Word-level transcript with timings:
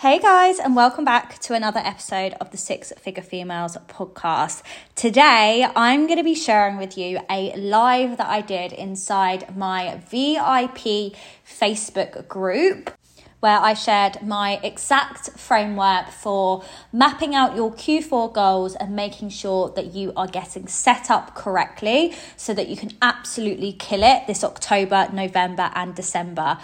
Hey 0.00 0.20
guys, 0.20 0.60
and 0.60 0.76
welcome 0.76 1.04
back 1.04 1.40
to 1.40 1.54
another 1.54 1.80
episode 1.80 2.34
of 2.34 2.52
the 2.52 2.56
Six 2.56 2.92
Figure 3.00 3.20
Females 3.20 3.76
podcast. 3.88 4.62
Today, 4.94 5.66
I'm 5.74 6.06
going 6.06 6.18
to 6.18 6.22
be 6.22 6.36
sharing 6.36 6.76
with 6.76 6.96
you 6.96 7.18
a 7.28 7.52
live 7.56 8.16
that 8.18 8.28
I 8.28 8.40
did 8.40 8.72
inside 8.72 9.56
my 9.56 9.96
VIP 10.08 11.16
Facebook 11.44 12.28
group 12.28 12.92
where 13.40 13.58
I 13.58 13.74
shared 13.74 14.22
my 14.22 14.60
exact 14.62 15.30
framework 15.30 16.10
for 16.10 16.62
mapping 16.92 17.34
out 17.34 17.56
your 17.56 17.72
Q4 17.72 18.32
goals 18.32 18.76
and 18.76 18.94
making 18.94 19.30
sure 19.30 19.70
that 19.70 19.94
you 19.94 20.12
are 20.16 20.28
getting 20.28 20.68
set 20.68 21.10
up 21.10 21.34
correctly 21.34 22.14
so 22.36 22.54
that 22.54 22.68
you 22.68 22.76
can 22.76 22.92
absolutely 23.02 23.72
kill 23.72 24.04
it 24.04 24.28
this 24.28 24.44
October, 24.44 25.08
November, 25.12 25.72
and 25.74 25.96
December. 25.96 26.58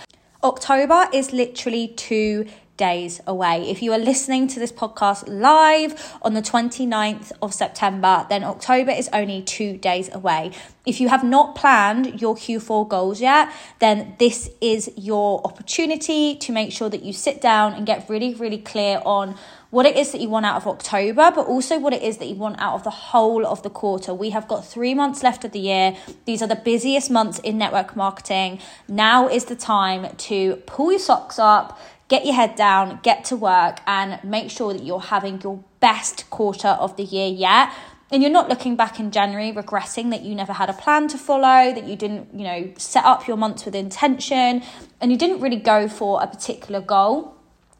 October 0.44 1.08
is 1.10 1.32
literally 1.32 1.88
two 1.88 2.46
days 2.76 3.20
away. 3.26 3.68
If 3.70 3.82
you 3.82 3.92
are 3.92 3.98
listening 3.98 4.48
to 4.48 4.60
this 4.60 4.72
podcast 4.72 5.24
live 5.28 6.16
on 6.22 6.34
the 6.34 6.42
29th 6.42 7.32
of 7.40 7.54
September, 7.54 8.26
then 8.28 8.44
October 8.44 8.90
is 8.90 9.08
only 9.12 9.42
two 9.42 9.76
days 9.76 10.12
away. 10.12 10.52
If 10.84 11.00
you 11.00 11.08
have 11.08 11.24
not 11.24 11.54
planned 11.54 12.20
your 12.20 12.34
Q4 12.34 12.88
goals 12.88 13.20
yet, 13.20 13.50
then 13.78 14.16
this 14.18 14.50
is 14.60 14.90
your 14.96 15.40
opportunity 15.44 16.36
to 16.36 16.52
make 16.52 16.72
sure 16.72 16.90
that 16.90 17.02
you 17.02 17.12
sit 17.12 17.40
down 17.40 17.72
and 17.72 17.86
get 17.86 18.08
really, 18.08 18.34
really 18.34 18.58
clear 18.58 19.00
on 19.04 19.36
what 19.74 19.86
it 19.86 19.96
is 19.96 20.12
that 20.12 20.20
you 20.20 20.28
want 20.28 20.46
out 20.46 20.54
of 20.54 20.68
October, 20.68 21.32
but 21.34 21.48
also 21.48 21.80
what 21.80 21.92
it 21.92 22.00
is 22.00 22.18
that 22.18 22.26
you 22.26 22.36
want 22.36 22.60
out 22.60 22.74
of 22.74 22.84
the 22.84 22.90
whole 22.90 23.44
of 23.44 23.64
the 23.64 23.70
quarter. 23.70 24.14
We 24.14 24.30
have 24.30 24.46
got 24.46 24.64
three 24.64 24.94
months 24.94 25.24
left 25.24 25.44
of 25.44 25.50
the 25.50 25.58
year. 25.58 25.96
These 26.26 26.42
are 26.42 26.46
the 26.46 26.54
busiest 26.54 27.10
months 27.10 27.40
in 27.40 27.58
network 27.58 27.96
marketing. 27.96 28.60
Now 28.86 29.26
is 29.26 29.46
the 29.46 29.56
time 29.56 30.14
to 30.16 30.56
pull 30.66 30.92
your 30.92 31.00
socks 31.00 31.40
up 31.40 31.76
get 32.08 32.24
your 32.24 32.34
head 32.34 32.54
down, 32.56 33.00
get 33.02 33.24
to 33.26 33.36
work, 33.36 33.80
and 33.86 34.22
make 34.22 34.50
sure 34.50 34.72
that 34.72 34.82
you're 34.82 35.00
having 35.00 35.40
your 35.42 35.62
best 35.80 36.28
quarter 36.30 36.68
of 36.68 36.96
the 36.96 37.04
year 37.04 37.28
yet. 37.28 37.72
And 38.10 38.22
you're 38.22 38.30
not 38.30 38.48
looking 38.48 38.76
back 38.76 39.00
in 39.00 39.10
January 39.10 39.50
regretting 39.50 40.10
that 40.10 40.22
you 40.22 40.34
never 40.34 40.52
had 40.52 40.70
a 40.70 40.74
plan 40.74 41.08
to 41.08 41.18
follow, 41.18 41.72
that 41.74 41.84
you 41.84 41.96
didn't, 41.96 42.28
you 42.34 42.44
know, 42.44 42.72
set 42.76 43.04
up 43.04 43.26
your 43.26 43.36
months 43.36 43.64
with 43.64 43.74
intention, 43.74 44.62
and 45.00 45.10
you 45.10 45.16
didn't 45.16 45.40
really 45.40 45.56
go 45.56 45.88
for 45.88 46.22
a 46.22 46.26
particular 46.26 46.80
goal 46.80 47.34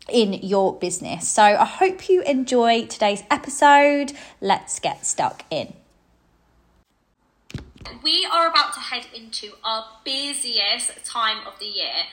in 0.09 0.33
your 0.35 0.77
business. 0.79 1.29
So 1.29 1.43
I 1.43 1.65
hope 1.65 2.09
you 2.09 2.23
enjoy 2.23 2.87
today's 2.87 3.23
episode. 3.31 4.13
Let's 4.41 4.81
get 4.81 5.07
stuck 5.07 5.45
in. 5.51 5.75
We 8.03 8.27
are 8.31 8.49
about 8.49 8.75
to 8.75 8.81
head 8.81 9.07
into 9.15 9.53
our 9.63 9.85
busiest 10.05 11.05
time 11.05 11.47
of 11.47 11.59
the 11.59 11.67
year. 11.67 12.05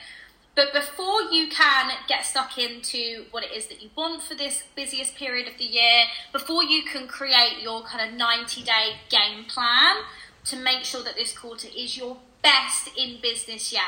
But 0.54 0.72
before 0.72 1.22
you 1.22 1.48
can 1.48 1.92
get 2.08 2.26
stuck 2.26 2.58
into 2.58 3.24
what 3.30 3.42
it 3.42 3.52
is 3.52 3.68
that 3.68 3.82
you 3.82 3.88
want 3.96 4.22
for 4.22 4.34
this 4.34 4.64
busiest 4.76 5.14
period 5.16 5.48
of 5.48 5.56
the 5.56 5.64
year, 5.64 6.04
before 6.30 6.62
you 6.62 6.82
can 6.82 7.08
create 7.08 7.62
your 7.62 7.82
kind 7.84 8.06
of 8.06 8.16
90 8.16 8.62
day 8.62 8.96
game 9.08 9.44
plan 9.44 9.96
to 10.44 10.56
make 10.56 10.84
sure 10.84 11.02
that 11.04 11.14
this 11.14 11.36
quarter 11.36 11.68
is 11.74 11.96
your 11.96 12.18
best 12.42 12.90
in 12.96 13.20
business 13.22 13.72
yet, 13.72 13.82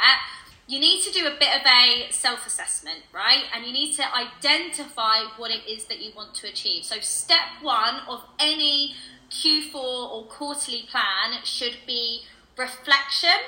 you 0.67 0.81
need 0.81 1.03
to 1.03 1.13
do 1.13 1.27
a 1.27 1.39
bit 1.39 1.55
of 1.55 1.67
a 1.67 2.11
self 2.11 2.47
assessment, 2.47 3.01
right? 3.13 3.45
And 3.55 3.67
you 3.67 3.73
need 3.73 3.95
to 3.97 4.05
identify 4.15 5.25
what 5.37 5.51
it 5.51 5.69
is 5.69 5.85
that 5.87 6.01
you 6.01 6.13
want 6.17 6.35
to 6.37 6.49
achieve. 6.49 6.85
So, 6.85 6.97
step 7.01 7.61
one 7.61 7.97
of 8.09 8.23
any 8.39 8.95
Q4 9.31 9.75
or 9.75 10.25
quarterly 10.25 10.85
plan 10.91 11.43
should 11.45 11.77
be 11.87 12.23
reflection 12.57 13.41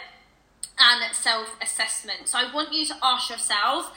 and 0.78 1.14
self 1.14 1.56
assessment. 1.60 2.28
So 2.28 2.38
I 2.38 2.52
want 2.52 2.72
you 2.72 2.86
to 2.86 2.94
ask 3.02 3.30
yourself 3.30 3.92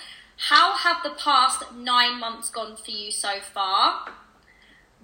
how 0.47 0.75
have 0.75 1.03
the 1.03 1.09
past 1.09 1.63
nine 1.75 2.19
months 2.19 2.49
gone 2.49 2.77
for 2.77 2.91
you 2.91 3.11
so 3.11 3.39
far? 3.53 4.09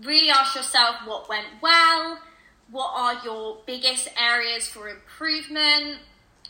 Really 0.02 0.30
ask 0.30 0.56
yourself 0.56 0.98
what 1.06 1.28
went 1.28 1.48
well, 1.62 2.20
what 2.70 2.92
are 2.95 3.22
your 3.23 3.58
biggest 3.66 4.09
areas 4.17 4.67
for 4.67 4.88
improvement, 4.88 5.99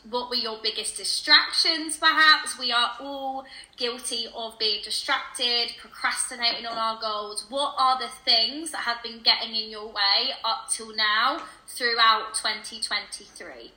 what 0.09 0.29
were 0.29 0.35
your 0.35 0.59
biggest 0.61 0.97
distractions 0.97 1.97
perhaps? 1.97 2.59
We 2.59 2.71
are 2.71 2.91
all 2.99 3.45
guilty 3.75 4.27
of 4.35 4.59
being 4.59 4.81
distracted 4.83 5.71
procrastinating 5.79 6.67
on 6.67 6.77
our 6.77 6.99
goals. 7.01 7.47
What 7.49 7.73
are 7.79 7.99
the 7.99 8.09
things 8.23 8.71
that 8.71 8.81
have 8.81 9.01
been 9.01 9.21
getting 9.21 9.55
in 9.55 9.69
your 9.69 9.87
way 9.87 10.33
up 10.43 10.69
till 10.69 10.95
now 10.95 11.41
throughout 11.67 12.35
2023 12.35 13.71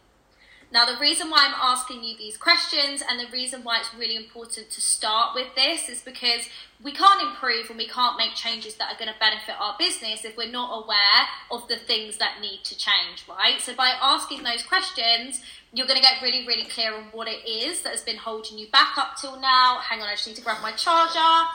now, 0.71 0.85
the 0.85 1.01
reason 1.01 1.31
why 1.31 1.47
I'm 1.47 1.55
asking 1.55 2.05
you 2.05 2.15
these 2.19 2.37
questions 2.37 3.03
and 3.09 3.19
the 3.19 3.31
reason 3.33 3.65
why 3.65 3.79
it's 3.79 3.95
really 3.95 4.17
important 4.17 4.69
to 4.71 4.81
start 4.83 5.35
with 5.35 5.55
this 5.55 5.89
is 5.89 6.03
because 6.03 6.47
we 6.83 6.93
can't 6.93 7.23
improve 7.23 7.71
and 7.71 7.79
we 7.79 7.89
can't 7.89 8.19
make 8.19 8.35
changes 8.35 8.75
that 8.75 8.93
are 8.93 8.99
going 8.99 9.13
to 9.13 9.19
benefit 9.19 9.55
our 9.59 9.77
business 9.79 10.27
if 10.27 10.37
we're 10.37 10.51
not 10.51 10.85
aware 10.85 11.27
of 11.51 11.67
the 11.69 11.77
things 11.77 12.19
that 12.19 12.43
need 12.43 12.65
to 12.65 12.77
change, 12.77 13.25
right? 13.27 13.63
So, 13.63 13.75
by 13.75 13.93
asking 14.01 14.43
those 14.43 14.63
questions, 14.63 15.41
you're 15.73 15.87
going 15.87 16.01
to 16.01 16.03
get 16.03 16.21
really, 16.21 16.47
really 16.47 16.65
clear 16.69 16.95
on 16.95 17.05
what 17.13 17.29
it 17.29 17.49
is 17.49 17.81
that 17.83 17.93
has 17.93 18.03
been 18.03 18.19
holding 18.19 18.59
you 18.59 18.69
back 18.71 18.99
up 18.99 19.17
till 19.19 19.41
now. 19.41 19.79
Hang 19.81 20.03
on, 20.03 20.09
I 20.09 20.17
just 20.17 20.27
need 20.27 20.37
to 20.37 20.43
grab 20.43 20.61
my 20.61 20.73
charger 20.73 21.49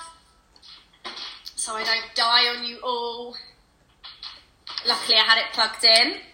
so 1.56 1.73
I 1.73 1.84
don't 1.84 2.16
die 2.16 2.47
on 2.57 2.66
you 2.66 2.79
all. 2.84 3.38
Luckily, 4.88 5.18
I 5.18 5.22
had 5.22 5.38
it 5.38 5.53
plugged 5.53 5.84
in. 5.84 6.32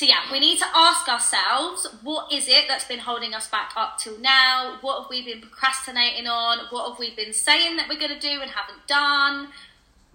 So 0.00 0.06
yeah, 0.06 0.32
we 0.32 0.40
need 0.40 0.58
to 0.60 0.66
ask 0.74 1.06
ourselves, 1.10 1.86
what 2.02 2.32
is 2.32 2.48
it 2.48 2.64
that's 2.68 2.86
been 2.86 3.00
holding 3.00 3.34
us 3.34 3.50
back 3.50 3.72
up 3.76 3.98
till 3.98 4.18
now? 4.18 4.78
What 4.80 5.02
have 5.02 5.10
we 5.10 5.22
been 5.22 5.42
procrastinating 5.42 6.26
on? 6.26 6.60
What 6.70 6.88
have 6.88 6.98
we 6.98 7.14
been 7.14 7.34
saying 7.34 7.76
that 7.76 7.86
we're 7.86 7.98
going 7.98 8.18
to 8.18 8.18
do 8.18 8.40
and 8.40 8.50
haven't 8.50 8.86
done? 8.86 9.48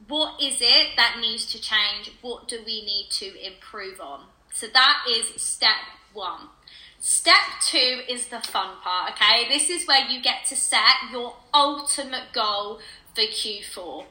What 0.08 0.42
is 0.42 0.56
it 0.60 0.96
that 0.96 1.18
needs 1.22 1.46
to 1.52 1.62
change? 1.62 2.12
What 2.24 2.48
do 2.48 2.62
we 2.66 2.84
need 2.84 3.10
to 3.12 3.46
improve 3.46 4.02
on? 4.02 4.22
So 4.52 4.66
that 4.74 5.04
is 5.08 5.40
step 5.40 5.78
one. 6.14 6.50
Step 7.00 7.36
two 7.62 8.02
is 8.10 8.30
the 8.30 8.40
fun 8.40 8.78
part, 8.82 9.12
okay? 9.12 9.48
This 9.48 9.70
is 9.70 9.88
where 9.88 10.10
you 10.10 10.20
get 10.20 10.46
to 10.48 10.56
set 10.56 11.12
your 11.12 11.36
ultimate 11.54 12.34
goal 12.34 12.80
for 13.14 13.22
Q4. 13.22 14.06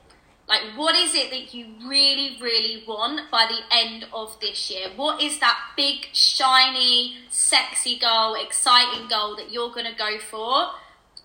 Like, 0.46 0.76
what 0.76 0.94
is 0.94 1.14
it 1.14 1.30
that 1.30 1.54
you 1.54 1.66
really, 1.86 2.36
really 2.40 2.84
want 2.86 3.30
by 3.30 3.46
the 3.48 3.60
end 3.74 4.06
of 4.12 4.38
this 4.40 4.70
year? 4.70 4.88
What 4.94 5.22
is 5.22 5.38
that 5.40 5.58
big, 5.76 6.08
shiny, 6.12 7.16
sexy 7.30 7.98
goal, 7.98 8.34
exciting 8.34 9.08
goal 9.08 9.36
that 9.36 9.50
you're 9.50 9.70
going 9.70 9.86
to 9.86 9.96
go 9.96 10.18
for 10.18 10.72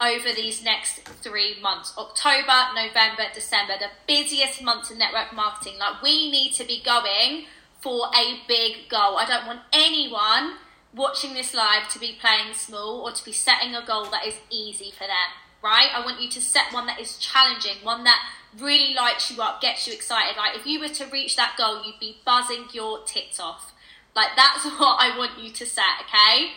over 0.01 0.33
these 0.33 0.63
next 0.63 1.01
three 1.21 1.59
months? 1.61 1.93
October, 1.97 2.67
November, 2.73 3.23
December, 3.33 3.73
the 3.77 3.89
busiest 4.07 4.63
months 4.63 4.89
in 4.89 4.97
network 4.97 5.33
marketing. 5.33 5.77
Like, 5.79 6.01
we 6.01 6.31
need 6.31 6.53
to 6.53 6.63
be 6.63 6.81
going 6.81 7.45
for 7.81 8.07
a 8.15 8.39
big 8.47 8.87
goal. 8.89 9.17
I 9.17 9.25
don't 9.27 9.45
want 9.45 9.61
anyone 9.73 10.53
watching 10.95 11.33
this 11.33 11.53
live 11.53 11.89
to 11.89 11.99
be 11.99 12.17
playing 12.19 12.53
small 12.53 13.01
or 13.01 13.11
to 13.11 13.25
be 13.25 13.33
setting 13.33 13.75
a 13.75 13.85
goal 13.85 14.05
that 14.11 14.25
is 14.25 14.35
easy 14.49 14.91
for 14.91 15.03
them, 15.03 15.29
right? 15.61 15.89
I 15.93 16.03
want 16.03 16.21
you 16.21 16.29
to 16.29 16.41
set 16.41 16.73
one 16.73 16.87
that 16.87 16.99
is 16.99 17.17
challenging, 17.17 17.83
one 17.83 18.05
that 18.05 18.19
really 18.57 18.93
lights 18.93 19.31
you 19.31 19.41
up, 19.41 19.61
gets 19.61 19.87
you 19.87 19.93
excited. 19.93 20.37
Like 20.37 20.55
if 20.55 20.65
you 20.65 20.79
were 20.79 20.89
to 20.89 21.05
reach 21.07 21.35
that 21.35 21.55
goal, 21.57 21.83
you'd 21.85 21.99
be 21.99 22.17
buzzing 22.25 22.65
your 22.73 23.03
tits 23.03 23.39
off. 23.39 23.73
Like 24.15 24.29
that's 24.35 24.63
what 24.79 24.97
I 24.99 25.17
want 25.17 25.39
you 25.39 25.51
to 25.51 25.65
set, 25.65 26.01
okay? 26.01 26.51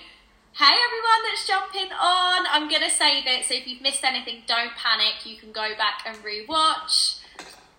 Hey 0.55 0.75
everyone 0.87 1.23
that's 1.25 1.47
jumping 1.47 1.93
on. 1.93 2.47
I'm 2.51 2.69
gonna 2.69 2.91
save 2.91 3.27
it, 3.27 3.45
so 3.45 3.55
if 3.55 3.67
you've 3.67 3.83
missed 3.83 4.05
anything, 4.05 4.43
don't 4.47 4.73
panic. 4.73 5.25
You 5.25 5.37
can 5.37 5.53
go 5.53 5.75
back 5.77 6.03
and 6.07 6.17
rewatch. 6.19 7.21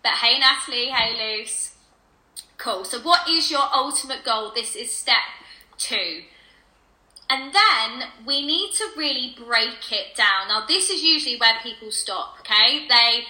But 0.01 0.13
hey 0.13 0.39
Natalie, 0.39 0.89
hey 0.89 1.39
Luce. 1.39 1.75
Cool. 2.57 2.85
So 2.85 2.99
what 2.99 3.27
is 3.27 3.51
your 3.51 3.67
ultimate 3.73 4.23
goal? 4.23 4.51
This 4.53 4.75
is 4.75 4.91
step 4.91 5.23
two. 5.77 6.23
And 7.29 7.53
then 7.53 8.09
we 8.25 8.45
need 8.45 8.73
to 8.73 8.89
really 8.95 9.35
break 9.35 9.91
it 9.91 10.15
down. 10.15 10.49
Now, 10.49 10.65
this 10.67 10.89
is 10.89 11.01
usually 11.01 11.37
where 11.37 11.55
people 11.63 11.89
stop, 11.89 12.35
okay? 12.41 12.87
They 12.87 13.23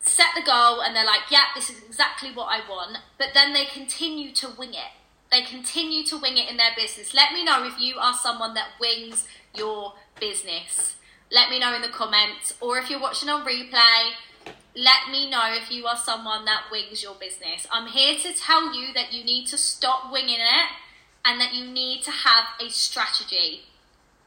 set 0.00 0.28
the 0.34 0.42
goal 0.42 0.80
and 0.80 0.94
they're 0.94 1.04
like, 1.04 1.30
yeah, 1.30 1.46
this 1.54 1.70
is 1.70 1.82
exactly 1.86 2.30
what 2.32 2.46
I 2.46 2.60
want, 2.68 2.98
but 3.18 3.28
then 3.34 3.52
they 3.52 3.64
continue 3.64 4.32
to 4.34 4.48
wing 4.58 4.70
it. 4.70 4.92
They 5.30 5.42
continue 5.42 6.04
to 6.04 6.18
wing 6.18 6.38
it 6.38 6.50
in 6.50 6.56
their 6.56 6.70
business. 6.76 7.12
Let 7.12 7.32
me 7.32 7.44
know 7.44 7.66
if 7.66 7.78
you 7.78 7.96
are 7.98 8.14
someone 8.14 8.54
that 8.54 8.68
wings 8.80 9.26
your 9.54 9.94
business. 10.18 10.96
Let 11.30 11.50
me 11.50 11.58
know 11.58 11.74
in 11.74 11.82
the 11.82 11.88
comments, 11.88 12.54
or 12.60 12.78
if 12.78 12.88
you're 12.88 13.00
watching 13.00 13.28
on 13.28 13.44
replay, 13.44 14.12
let 14.74 15.10
me 15.10 15.28
know 15.28 15.52
if 15.52 15.70
you 15.70 15.86
are 15.86 15.96
someone 15.96 16.44
that 16.46 16.64
wings 16.70 17.02
your 17.02 17.14
business. 17.14 17.66
I'm 17.70 17.88
here 17.88 18.16
to 18.18 18.32
tell 18.32 18.74
you 18.74 18.94
that 18.94 19.12
you 19.12 19.24
need 19.24 19.46
to 19.48 19.58
stop 19.58 20.10
winging 20.10 20.40
it 20.40 20.68
and 21.24 21.40
that 21.40 21.52
you 21.52 21.66
need 21.66 22.02
to 22.04 22.10
have 22.10 22.44
a 22.60 22.70
strategy. 22.70 23.64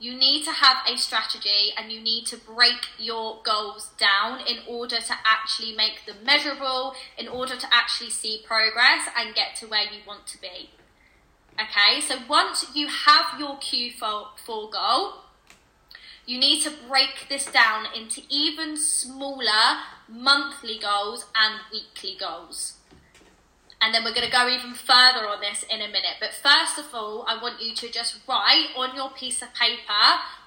You 0.01 0.15
need 0.15 0.45
to 0.45 0.51
have 0.51 0.77
a 0.89 0.98
strategy 0.98 1.74
and 1.77 1.92
you 1.92 2.01
need 2.01 2.25
to 2.25 2.38
break 2.38 2.88
your 2.98 3.39
goals 3.44 3.92
down 4.00 4.39
in 4.48 4.57
order 4.68 4.98
to 5.00 5.13
actually 5.24 5.75
make 5.75 6.07
them 6.07 6.15
measurable, 6.25 6.95
in 7.19 7.27
order 7.27 7.56
to 7.56 7.68
actually 7.71 8.09
see 8.09 8.42
progress 8.44 9.07
and 9.15 9.36
get 9.36 9.56
to 9.57 9.68
where 9.68 9.83
you 9.83 10.00
want 10.07 10.25
to 10.25 10.42
be. 10.42 10.71
Okay, 11.53 12.01
so 12.01 12.15
once 12.27 12.65
you 12.74 12.88
have 12.88 13.39
your 13.39 13.57
Q4 13.57 14.71
goal, 14.71 15.13
You 16.25 16.39
need 16.39 16.62
to 16.63 16.71
break 16.88 17.27
this 17.30 17.45
down 17.45 17.88
into 17.95 18.21
even 18.30 18.77
smaller 18.77 19.81
monthly 20.07 20.77
goals 20.80 21.25
and 21.36 21.59
weekly 21.71 22.15
goals. 22.19 22.75
And 23.81 23.94
then 23.94 24.04
we're 24.04 24.13
going 24.13 24.28
to 24.28 24.31
go 24.31 24.48
even 24.48 24.74
further 24.75 25.28
on 25.28 25.42
this 25.42 25.63
in 25.63 25.81
a 25.81 25.88
minute. 25.88 26.18
But 26.19 26.33
first 26.33 26.78
of 26.78 26.94
all, 26.94 27.25
I 27.28 27.42
want 27.42 27.60
you 27.60 27.74
to 27.74 27.89
just 27.89 28.19
write 28.28 28.68
on 28.78 28.95
your 28.95 29.10
piece 29.10 29.42
of 29.42 29.54
paper, 29.56 29.81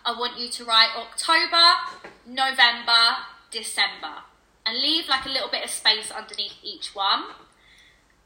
I 0.07 0.15
want 0.17 0.39
you 0.39 0.49
to 0.49 0.65
write 0.65 0.91
October, 0.97 2.07
November, 2.27 3.27
December. 3.51 4.23
And 4.65 4.79
leave 4.79 5.09
like 5.09 5.27
a 5.27 5.31
little 5.31 5.51
bit 5.51 5.65
of 5.65 5.71
space 5.71 6.13
underneath 6.13 6.55
each 6.63 6.95
one. 6.95 7.25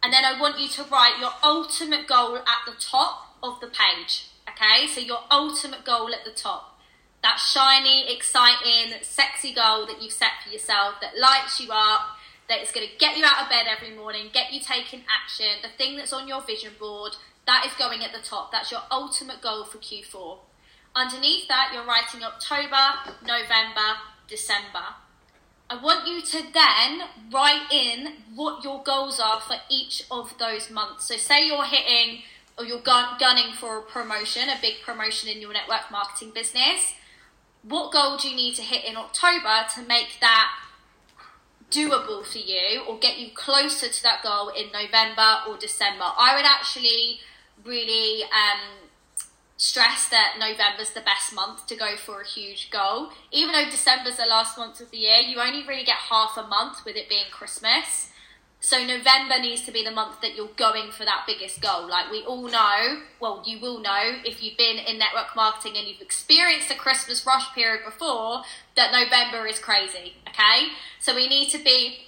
And 0.03 0.13
then 0.13 0.25
I 0.25 0.39
want 0.39 0.61
you 0.61 0.69
to 0.69 0.85
write 0.85 1.19
your 1.19 1.33
ultimate 1.43 2.07
goal 2.07 2.37
at 2.37 2.67
the 2.67 2.79
top 2.79 3.35
of 3.43 3.61
the 3.61 3.67
page. 3.67 4.27
Okay, 4.49 4.87
so 4.87 5.01
your 5.01 5.21
ultimate 5.31 5.85
goal 5.85 6.13
at 6.13 6.25
the 6.25 6.31
top. 6.31 6.79
That 7.23 7.39
shiny, 7.39 8.15
exciting, 8.15 8.93
sexy 9.03 9.53
goal 9.53 9.87
that 9.87 10.01
you've 10.01 10.13
set 10.13 10.43
for 10.45 10.51
yourself 10.51 10.97
that 11.01 11.19
lights 11.19 11.61
you 11.61 11.71
up, 11.73 12.18
that 12.49 12.63
is 12.63 12.71
going 12.71 12.87
to 12.87 12.97
get 12.99 13.17
you 13.17 13.25
out 13.25 13.43
of 13.43 13.51
bed 13.51 13.67
every 13.71 13.95
morning, 13.95 14.29
get 14.33 14.53
you 14.53 14.61
taking 14.61 15.03
action, 15.09 15.61
the 15.63 15.69
thing 15.69 15.97
that's 15.97 16.13
on 16.13 16.27
your 16.27 16.43
vision 16.43 16.73
board, 16.79 17.13
that 17.47 17.65
is 17.67 17.73
going 17.75 18.03
at 18.03 18.13
the 18.13 18.23
top. 18.23 18.53
That's 18.53 18.71
your 18.71 18.83
ultimate 18.91 19.41
goal 19.41 19.65
for 19.65 19.79
Q4. 19.79 20.39
Underneath 20.95 21.49
that, 21.49 21.71
you're 21.73 21.85
writing 21.85 22.23
October, 22.23 23.15
November, 23.23 24.01
December. 24.27 24.97
I 25.71 25.81
want 25.83 26.09
you 26.09 26.23
to 26.23 26.53
then 26.53 27.03
write 27.31 27.71
in 27.71 28.15
what 28.35 28.65
your 28.65 28.83
goals 28.83 29.21
are 29.21 29.41
for 29.41 29.57
each 29.71 30.05
of 30.11 30.37
those 30.39 30.71
months. 30.71 31.09
So, 31.09 31.17
say 31.17 31.47
you're 31.47 31.65
hitting 31.65 32.23
or 32.59 32.65
you're 32.65 32.81
gun- 32.81 33.17
gunning 33.21 33.53
for 33.53 33.79
a 33.79 33.83
promotion, 33.83 34.49
a 34.49 34.57
big 34.61 34.83
promotion 34.83 35.29
in 35.29 35.41
your 35.41 35.53
network 35.53 35.91
marketing 35.91 36.33
business. 36.35 36.95
What 37.63 37.93
goal 37.93 38.17
do 38.17 38.29
you 38.31 38.37
need 38.37 38.55
to 38.57 38.63
hit 38.63 38.85
in 38.85 38.97
October 38.97 39.67
to 39.75 39.83
make 39.83 40.19
that 40.21 40.51
doable 41.71 42.25
for 42.25 42.39
you 42.39 42.83
or 42.89 42.99
get 42.99 43.19
you 43.19 43.29
closer 43.35 43.89
to 43.89 44.03
that 44.03 44.23
goal 44.23 44.49
in 44.49 44.67
November 44.73 45.41
or 45.49 45.57
December? 45.57 46.05
I 46.19 46.35
would 46.37 46.45
actually 46.45 47.21
really 47.65 48.23
um, 48.25 48.89
stress 49.57 50.09
that 50.09 50.37
November's 50.39 50.93
the 50.93 51.01
best 51.01 51.35
month 51.35 51.67
to 51.67 51.77
go 51.77 51.97
for 51.97 52.21
a 52.21 52.27
huge 52.27 52.71
goal. 52.71 53.11
Even 53.31 53.53
though 53.53 53.69
December's 53.69 54.17
the 54.17 54.27
last 54.27 54.57
month 54.57 54.81
of 54.81 54.91
the 54.91 54.99
year, 54.99 55.19
you 55.19 55.41
only 55.41 55.67
really 55.67 55.85
get 55.85 55.97
half 55.97 56.37
a 56.37 56.47
month 56.47 56.85
with 56.85 56.97
it 56.97 57.09
being 57.09 57.27
Christmas. 57.31 58.11
So 58.61 58.85
November 58.85 59.39
needs 59.41 59.63
to 59.63 59.73
be 59.73 59.85
the 59.85 59.91
month 59.91 60.21
that 60.21 60.35
you're 60.35 60.51
going 60.57 60.91
for 60.91 61.05
that 61.05 61.25
biggest 61.27 61.61
goal. 61.61 61.89
Like 61.89 62.11
we 62.11 62.23
all 62.25 62.49
know, 62.49 63.03
well, 63.21 63.43
you 63.47 63.61
will 63.61 63.81
know 63.81 64.17
if 64.25 64.43
you've 64.43 64.59
been 64.59 64.79
in 64.79 64.99
network 64.99 65.37
marketing 65.37 65.77
and 65.77 65.87
you've 65.87 66.01
experienced 66.01 66.71
a 66.71 66.75
Christmas 66.75 67.25
rush 67.25 67.55
period 67.55 67.85
before, 67.85 68.43
that 68.77 68.93
November 68.93 69.47
is 69.47 69.59
crazy. 69.59 70.15
Okay, 70.29 70.69
so 70.99 71.15
we 71.15 71.29
need 71.29 71.51
to 71.51 71.59
be 71.59 71.99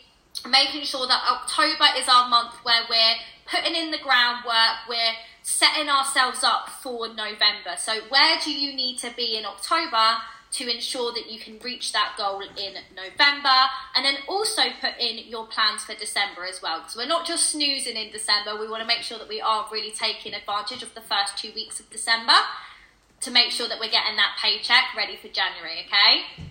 making 0.49 0.83
sure 0.83 1.07
that 1.07 1.23
October 1.31 1.87
is 1.97 2.09
our 2.09 2.29
month 2.29 2.55
where 2.63 2.83
we're 2.89 3.15
putting 3.47 3.75
in 3.75 3.91
the 3.91 3.99
groundwork, 3.99 4.89
we're 4.89 5.15
setting 5.43 5.89
ourselves 5.89 6.43
up 6.45 6.69
for 6.69 7.09
November. 7.09 7.77
So, 7.79 8.01
where 8.09 8.39
do 8.43 8.53
you 8.53 8.75
need 8.75 8.99
to 8.99 9.11
be 9.17 9.37
in 9.37 9.45
October 9.45 10.19
to 10.53 10.69
ensure 10.69 11.13
that 11.13 11.31
you 11.31 11.39
can 11.39 11.59
reach 11.61 11.93
that 11.93 12.15
goal 12.17 12.41
in 12.41 12.75
November? 12.95 13.57
And 13.95 14.05
then 14.05 14.17
also 14.29 14.63
put 14.81 14.99
in 14.99 15.29
your 15.29 15.47
plans 15.47 15.85
for 15.85 15.95
December 15.95 16.45
as 16.45 16.61
well. 16.63 16.81
Because 16.81 16.97
we're 16.97 17.07
not 17.07 17.27
just 17.27 17.51
snoozing 17.51 17.97
in 17.97 18.11
December, 18.11 18.59
we 18.59 18.69
want 18.69 18.83
to 18.83 18.87
make 18.87 19.03
sure 19.03 19.19
that 19.19 19.29
we 19.29 19.41
are 19.41 19.67
really 19.71 19.93
taking 19.93 20.35
advantage 20.35 20.83
of 20.83 20.95
the 20.95 21.01
first 21.01 21.39
two 21.39 21.53
weeks 21.55 21.79
of 21.81 21.89
December 21.91 22.35
to 23.21 23.31
make 23.31 23.51
sure 23.51 23.69
that 23.69 23.79
we're 23.79 23.91
getting 23.91 24.17
that 24.17 24.37
paycheck 24.41 24.97
ready 24.97 25.17
for 25.17 25.29
January, 25.29 25.87
okay? 25.87 26.47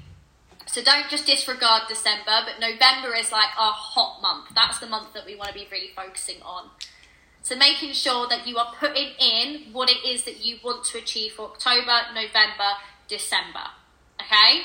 So 0.67 0.83
don't 0.83 1.09
just 1.09 1.25
disregard 1.25 1.83
December, 1.89 2.45
but 2.45 2.59
November 2.59 3.15
is 3.15 3.31
like 3.31 3.49
our 3.57 3.73
hot 3.73 4.21
month. 4.21 4.49
That's 4.53 4.79
the 4.79 4.85
month 4.85 5.13
that 5.13 5.25
we 5.25 5.35
want 5.35 5.49
to 5.49 5.53
be 5.55 5.67
really 5.71 5.89
focusing 5.95 6.41
on. 6.43 6.69
So 7.41 7.55
making 7.55 7.93
sure 7.93 8.27
that 8.27 8.45
you 8.45 8.57
are 8.57 8.73
putting 8.79 9.13
in 9.19 9.73
what 9.73 9.89
it 9.89 10.07
is 10.07 10.25
that 10.25 10.45
you 10.45 10.57
want 10.63 10.85
to 10.85 10.99
achieve 10.99 11.31
for 11.33 11.45
October, 11.47 12.13
November, 12.13 12.77
December. 13.07 13.71
Okay? 14.29 14.61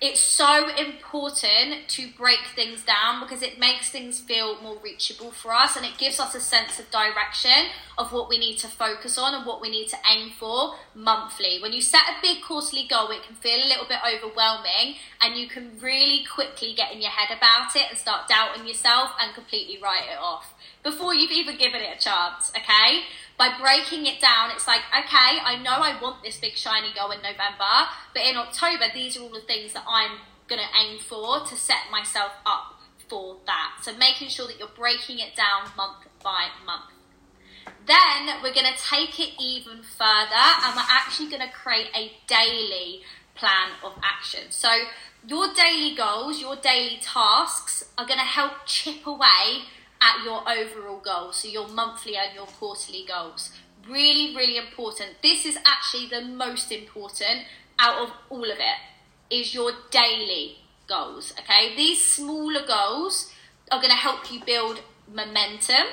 It's 0.00 0.18
so 0.18 0.68
important 0.76 1.86
to 1.90 2.08
break 2.18 2.40
things 2.56 2.82
down 2.82 3.20
because 3.20 3.40
it 3.40 3.60
makes 3.60 3.88
things 3.88 4.18
feel 4.18 4.60
more 4.60 4.76
reachable 4.82 5.30
for 5.30 5.52
us 5.52 5.76
and 5.76 5.86
it 5.86 5.96
gives 5.96 6.18
us 6.18 6.34
a 6.34 6.40
sense 6.40 6.80
of 6.80 6.90
direction 6.90 7.70
of 7.96 8.12
what 8.12 8.28
we 8.28 8.36
need 8.36 8.56
to 8.58 8.66
focus 8.66 9.16
on 9.16 9.32
and 9.32 9.46
what 9.46 9.60
we 9.60 9.70
need 9.70 9.86
to 9.90 9.96
aim 10.12 10.30
for 10.30 10.74
monthly. 10.92 11.60
When 11.62 11.72
you 11.72 11.80
set 11.80 12.00
a 12.10 12.20
big 12.20 12.42
quarterly 12.42 12.84
goal, 12.90 13.10
it 13.10 13.22
can 13.24 13.36
feel 13.36 13.58
a 13.64 13.68
little 13.68 13.86
bit 13.86 13.98
overwhelming 14.02 14.96
and 15.20 15.36
you 15.36 15.46
can 15.46 15.78
really 15.80 16.24
quickly 16.24 16.74
get 16.74 16.92
in 16.92 17.00
your 17.00 17.12
head 17.12 17.36
about 17.36 17.76
it 17.76 17.84
and 17.88 17.96
start 17.96 18.26
doubting 18.28 18.66
yourself 18.66 19.10
and 19.20 19.32
completely 19.34 19.78
write 19.80 20.10
it 20.10 20.18
off 20.20 20.52
before 20.82 21.14
you've 21.14 21.30
even 21.30 21.56
given 21.56 21.80
it 21.80 21.96
a 21.96 22.00
chance, 22.00 22.50
okay? 22.56 23.02
By 23.38 23.58
breaking 23.60 24.06
it 24.06 24.20
down, 24.20 24.50
it's 24.54 24.66
like, 24.66 24.82
okay, 24.96 25.40
I 25.44 25.60
know 25.62 25.82
I 25.82 26.00
want 26.00 26.22
this 26.22 26.38
big 26.38 26.56
shiny 26.56 26.92
goal 26.94 27.10
in 27.10 27.22
November, 27.22 27.88
but 28.14 28.22
in 28.22 28.36
October, 28.36 28.84
these 28.94 29.16
are 29.16 29.22
all 29.22 29.30
the 29.30 29.40
things 29.40 29.72
that 29.72 29.84
I'm 29.88 30.18
going 30.48 30.60
to 30.60 30.68
aim 30.78 30.98
for 30.98 31.40
to 31.40 31.56
set 31.56 31.90
myself 31.90 32.32
up 32.46 32.80
for 33.08 33.36
that. 33.46 33.78
So 33.82 33.96
making 33.96 34.28
sure 34.28 34.46
that 34.46 34.58
you're 34.58 34.68
breaking 34.68 35.18
it 35.18 35.34
down 35.34 35.70
month 35.76 36.06
by 36.22 36.48
month. 36.64 36.84
Then 37.86 38.42
we're 38.42 38.54
going 38.54 38.72
to 38.72 38.78
take 38.78 39.18
it 39.18 39.34
even 39.40 39.82
further 39.82 40.46
and 40.64 40.76
we're 40.76 40.90
actually 40.90 41.28
going 41.28 41.42
to 41.42 41.52
create 41.52 41.88
a 41.96 42.12
daily 42.26 43.02
plan 43.34 43.70
of 43.84 43.92
action. 44.02 44.50
So 44.50 44.68
your 45.26 45.52
daily 45.54 45.94
goals, 45.94 46.40
your 46.40 46.56
daily 46.56 46.98
tasks 47.00 47.90
are 47.98 48.06
going 48.06 48.18
to 48.18 48.24
help 48.24 48.66
chip 48.66 49.06
away 49.06 49.64
at 50.02 50.24
your 50.24 50.42
overall 50.48 51.00
goals, 51.00 51.36
so 51.36 51.48
your 51.48 51.68
monthly 51.68 52.16
and 52.16 52.34
your 52.34 52.46
quarterly 52.46 53.04
goals. 53.06 53.52
Really, 53.88 54.34
really 54.34 54.58
important. 54.58 55.22
This 55.22 55.46
is 55.46 55.56
actually 55.64 56.08
the 56.08 56.22
most 56.22 56.72
important 56.72 57.44
out 57.78 58.02
of 58.02 58.12
all 58.28 58.44
of 58.44 58.58
it 58.58 58.78
is 59.30 59.54
your 59.54 59.72
daily 59.90 60.58
goals. 60.88 61.32
Okay, 61.38 61.74
these 61.76 62.04
smaller 62.04 62.66
goals 62.66 63.32
are 63.70 63.80
going 63.80 63.90
to 63.90 63.96
help 63.96 64.30
you 64.30 64.44
build 64.44 64.80
momentum, 65.12 65.86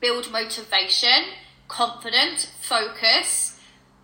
build 0.00 0.30
motivation, 0.30 1.34
confidence, 1.68 2.46
focus. 2.60 3.56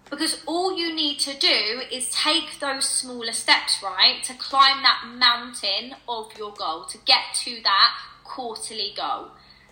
Because 0.09 0.43
all 0.47 0.79
you 0.79 0.95
need 0.95 1.19
to 1.21 1.37
do 1.37 1.83
is 1.91 2.09
take 2.11 2.61
those 2.61 2.89
smaller 2.89 3.33
steps, 3.33 3.83
right, 3.83 4.23
to 4.23 4.35
climb 4.35 4.83
that 4.83 5.05
mountain 5.19 5.97
of 6.09 6.31
your 6.39 6.53
goal, 6.53 6.85
to 6.85 6.99
get 6.99 7.35
to 7.43 7.61
that 7.65 7.95
quarterly 8.27 8.93
goal. 8.97 9.29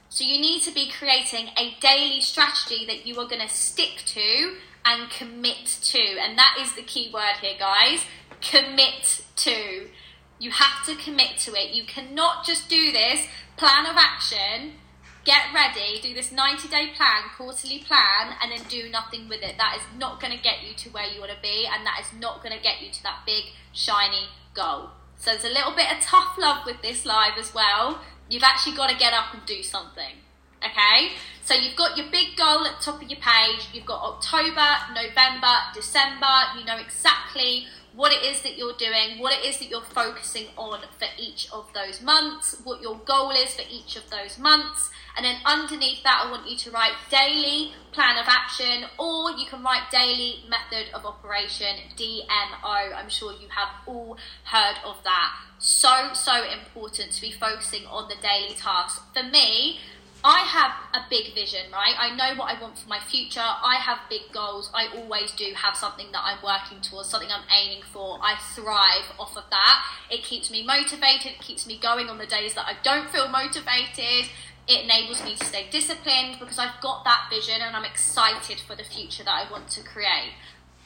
So 0.09 0.25
you 0.25 0.41
need 0.41 0.63
to 0.63 0.73
be 0.73 0.91
creating 0.91 1.49
a 1.59 1.77
daily 1.81 2.21
strategy 2.21 2.85
that 2.87 3.07
you 3.07 3.19
are 3.19 3.27
going 3.27 3.47
to 3.47 3.53
stick 3.53 4.03
to 4.07 4.57
and 4.85 5.11
commit 5.11 5.67
to. 5.67 5.99
And 5.99 6.39
that 6.39 6.57
is 6.61 6.75
the 6.75 6.83
key 6.83 7.11
word 7.13 7.39
here, 7.41 7.57
guys. 7.59 8.05
Commit 8.41 9.25
to. 9.37 9.89
You 10.39 10.51
have 10.51 10.85
to 10.87 10.95
commit 10.95 11.39
to 11.41 11.55
it. 11.55 11.75
You 11.75 11.85
cannot 11.85 12.45
just 12.45 12.69
do 12.69 12.93
this 12.93 13.27
plan 13.57 13.87
of 13.87 13.97
action, 13.97 14.73
get 15.25 15.53
ready, 15.55 16.01
do 16.01 16.13
this 16.13 16.31
90 16.31 16.69
day 16.69 16.91
plan, 16.95 17.23
quarterly 17.37 17.79
plan, 17.79 18.37
and 18.43 18.53
then 18.53 18.67
do 18.69 18.89
nothing 18.91 19.29
with 19.29 19.43
it. 19.43 19.57
That 19.59 19.77
is 19.77 19.99
not 19.99 20.21
going 20.21 20.37
to 20.37 20.43
get 20.43 20.63
you 20.63 20.75
to 20.75 20.91
where 20.91 21.07
you 21.07 21.21
want 21.21 21.33
to 21.33 21.43
be, 21.43 21.67
and 21.67 21.87
that 21.87 22.01
is 22.01 22.21
not 22.21 22.43
going 22.43 22.57
to 22.57 22.63
get 22.63 22.83
you 22.83 22.91
to 22.91 23.03
that 23.05 23.21
big, 23.25 23.45
shiny 23.73 24.29
goal. 24.55 24.91
So 25.17 25.31
there's 25.31 25.45
a 25.45 25.49
little 25.49 25.75
bit 25.75 25.91
of 25.91 26.03
tough 26.03 26.37
love 26.39 26.67
with 26.67 26.83
this 26.83 27.07
live 27.07 27.39
as 27.39 27.55
well 27.55 28.01
You've 28.29 28.43
actually 28.43 28.77
got 28.77 28.91
to 28.91 28.97
get 28.97 29.13
up 29.13 29.35
and 29.35 29.45
do 29.47 29.63
something. 29.63 30.17
Okay? 30.65 31.13
So 31.45 31.55
you've 31.55 31.77
got 31.77 31.97
your 31.97 32.07
big 32.11 32.37
goal 32.37 32.65
at 32.67 32.79
the 32.79 32.85
top 32.85 33.03
of 33.03 33.09
your 33.09 33.21
page. 33.21 33.69
You've 33.73 33.85
got 33.85 34.03
October, 34.03 34.67
November, 34.95 35.53
December. 35.75 36.57
You 36.59 36.65
know 36.65 36.79
exactly 36.79 37.67
what 37.95 38.13
it 38.13 38.25
is 38.25 38.43
that 38.43 38.59
you're 38.59 38.75
doing, 38.75 39.21
what 39.21 39.33
it 39.33 39.45
is 39.45 39.59
that 39.59 39.71
you're 39.71 39.81
focusing 39.81 40.47
on 40.57 40.81
for 40.99 41.07
each 41.17 41.49
of 41.53 41.73
those 41.75 42.03
months, 42.03 42.61
what 42.65 42.83
your 42.83 42.97
goal 43.05 43.31
is 43.31 43.55
for 43.55 43.63
each 43.71 43.97
of 43.97 44.11
those 44.11 44.39
months. 44.39 44.91
And 45.17 45.25
then 45.25 45.37
underneath 45.45 46.03
that, 46.03 46.25
I 46.27 46.31
want 46.31 46.51
you 46.51 46.57
to 46.57 46.71
write 46.73 46.95
daily 47.09 47.73
plan 47.93 48.19
of 48.19 48.27
action, 48.27 48.89
or 48.99 49.31
you 49.31 49.47
can 49.47 49.63
write 49.63 49.91
daily 49.93 50.43
method 50.49 50.93
of 50.93 51.07
operation, 51.07 51.77
DMO. 51.97 52.95
I'm 52.97 53.09
sure 53.09 53.33
you 53.33 53.47
have 53.51 53.69
all 53.87 54.19
heard 54.45 54.77
of 54.85 54.97
that. 55.05 55.33
So, 55.59 56.11
so 56.15 56.43
important 56.45 57.13
to 57.13 57.21
be 57.21 57.31
focusing 57.31 57.87
on 57.87 58.09
the 58.09 58.17
daily 58.21 58.55
tasks. 58.57 59.01
For 59.15 59.23
me, 59.23 59.79
I 60.27 60.39
have 60.39 60.73
a 60.95 61.07
big 61.11 61.35
vision, 61.35 61.71
right? 61.71 61.95
I 61.99 62.17
know 62.17 62.35
what 62.41 62.57
I 62.57 62.59
want 62.59 62.79
for 62.79 62.89
my 62.89 62.99
future. 62.99 63.45
I 63.45 63.77
have 63.77 63.99
big 64.09 64.33
goals. 64.33 64.71
I 64.73 64.87
always 64.97 65.31
do 65.33 65.53
have 65.55 65.77
something 65.77 66.07
that 66.13 66.23
I'm 66.25 66.39
working 66.43 66.81
towards, 66.81 67.11
something 67.11 67.29
I'm 67.31 67.45
aiming 67.53 67.83
for. 67.93 68.19
I 68.23 68.37
thrive 68.55 69.13
off 69.19 69.37
of 69.37 69.45
that. 69.51 69.85
It 70.11 70.23
keeps 70.23 70.51
me 70.51 70.65
motivated, 70.65 71.33
it 71.33 71.41
keeps 71.41 71.67
me 71.67 71.79
going 71.79 72.09
on 72.09 72.17
the 72.17 72.27
days 72.27 72.55
that 72.55 72.65
I 72.65 72.77
don't 72.83 73.11
feel 73.11 73.29
motivated. 73.29 74.31
It 74.67 74.85
enables 74.85 75.23
me 75.23 75.37
to 75.37 75.45
stay 75.45 75.67
disciplined 75.71 76.39
because 76.41 76.59
I've 76.59 76.81
got 76.81 77.05
that 77.05 77.29
vision 77.29 77.61
and 77.61 77.77
I'm 77.77 77.85
excited 77.85 78.61
for 78.61 78.75
the 78.75 78.85
future 78.85 79.25
that 79.25 79.47
I 79.47 79.53
want 79.53 79.69
to 79.73 79.83
create. 79.83 80.33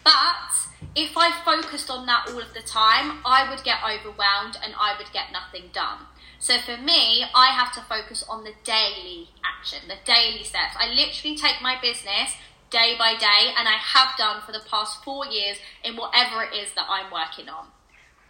But 0.02 0.50
if 0.96 1.16
I 1.16 1.30
focused 1.44 1.90
on 1.90 2.06
that 2.06 2.26
all 2.28 2.40
of 2.40 2.54
the 2.54 2.62
time, 2.62 3.20
I 3.24 3.48
would 3.48 3.62
get 3.62 3.78
overwhelmed 3.84 4.58
and 4.64 4.74
I 4.80 4.96
would 4.98 5.12
get 5.12 5.30
nothing 5.32 5.70
done. 5.72 6.06
So 6.38 6.58
for 6.58 6.76
me, 6.76 7.24
I 7.34 7.48
have 7.48 7.72
to 7.74 7.80
focus 7.80 8.24
on 8.28 8.44
the 8.44 8.52
daily 8.62 9.30
action, 9.44 9.88
the 9.88 9.96
daily 10.04 10.44
steps. 10.44 10.76
I 10.78 10.88
literally 10.88 11.36
take 11.36 11.60
my 11.60 11.76
business 11.80 12.36
day 12.70 12.94
by 12.98 13.14
day, 13.18 13.52
and 13.56 13.66
I 13.66 13.78
have 13.80 14.16
done 14.16 14.42
for 14.44 14.52
the 14.52 14.62
past 14.70 15.02
four 15.02 15.26
years 15.26 15.58
in 15.82 15.96
whatever 15.96 16.42
it 16.42 16.54
is 16.54 16.68
that 16.74 16.86
I'm 16.88 17.10
working 17.10 17.48
on. 17.48 17.68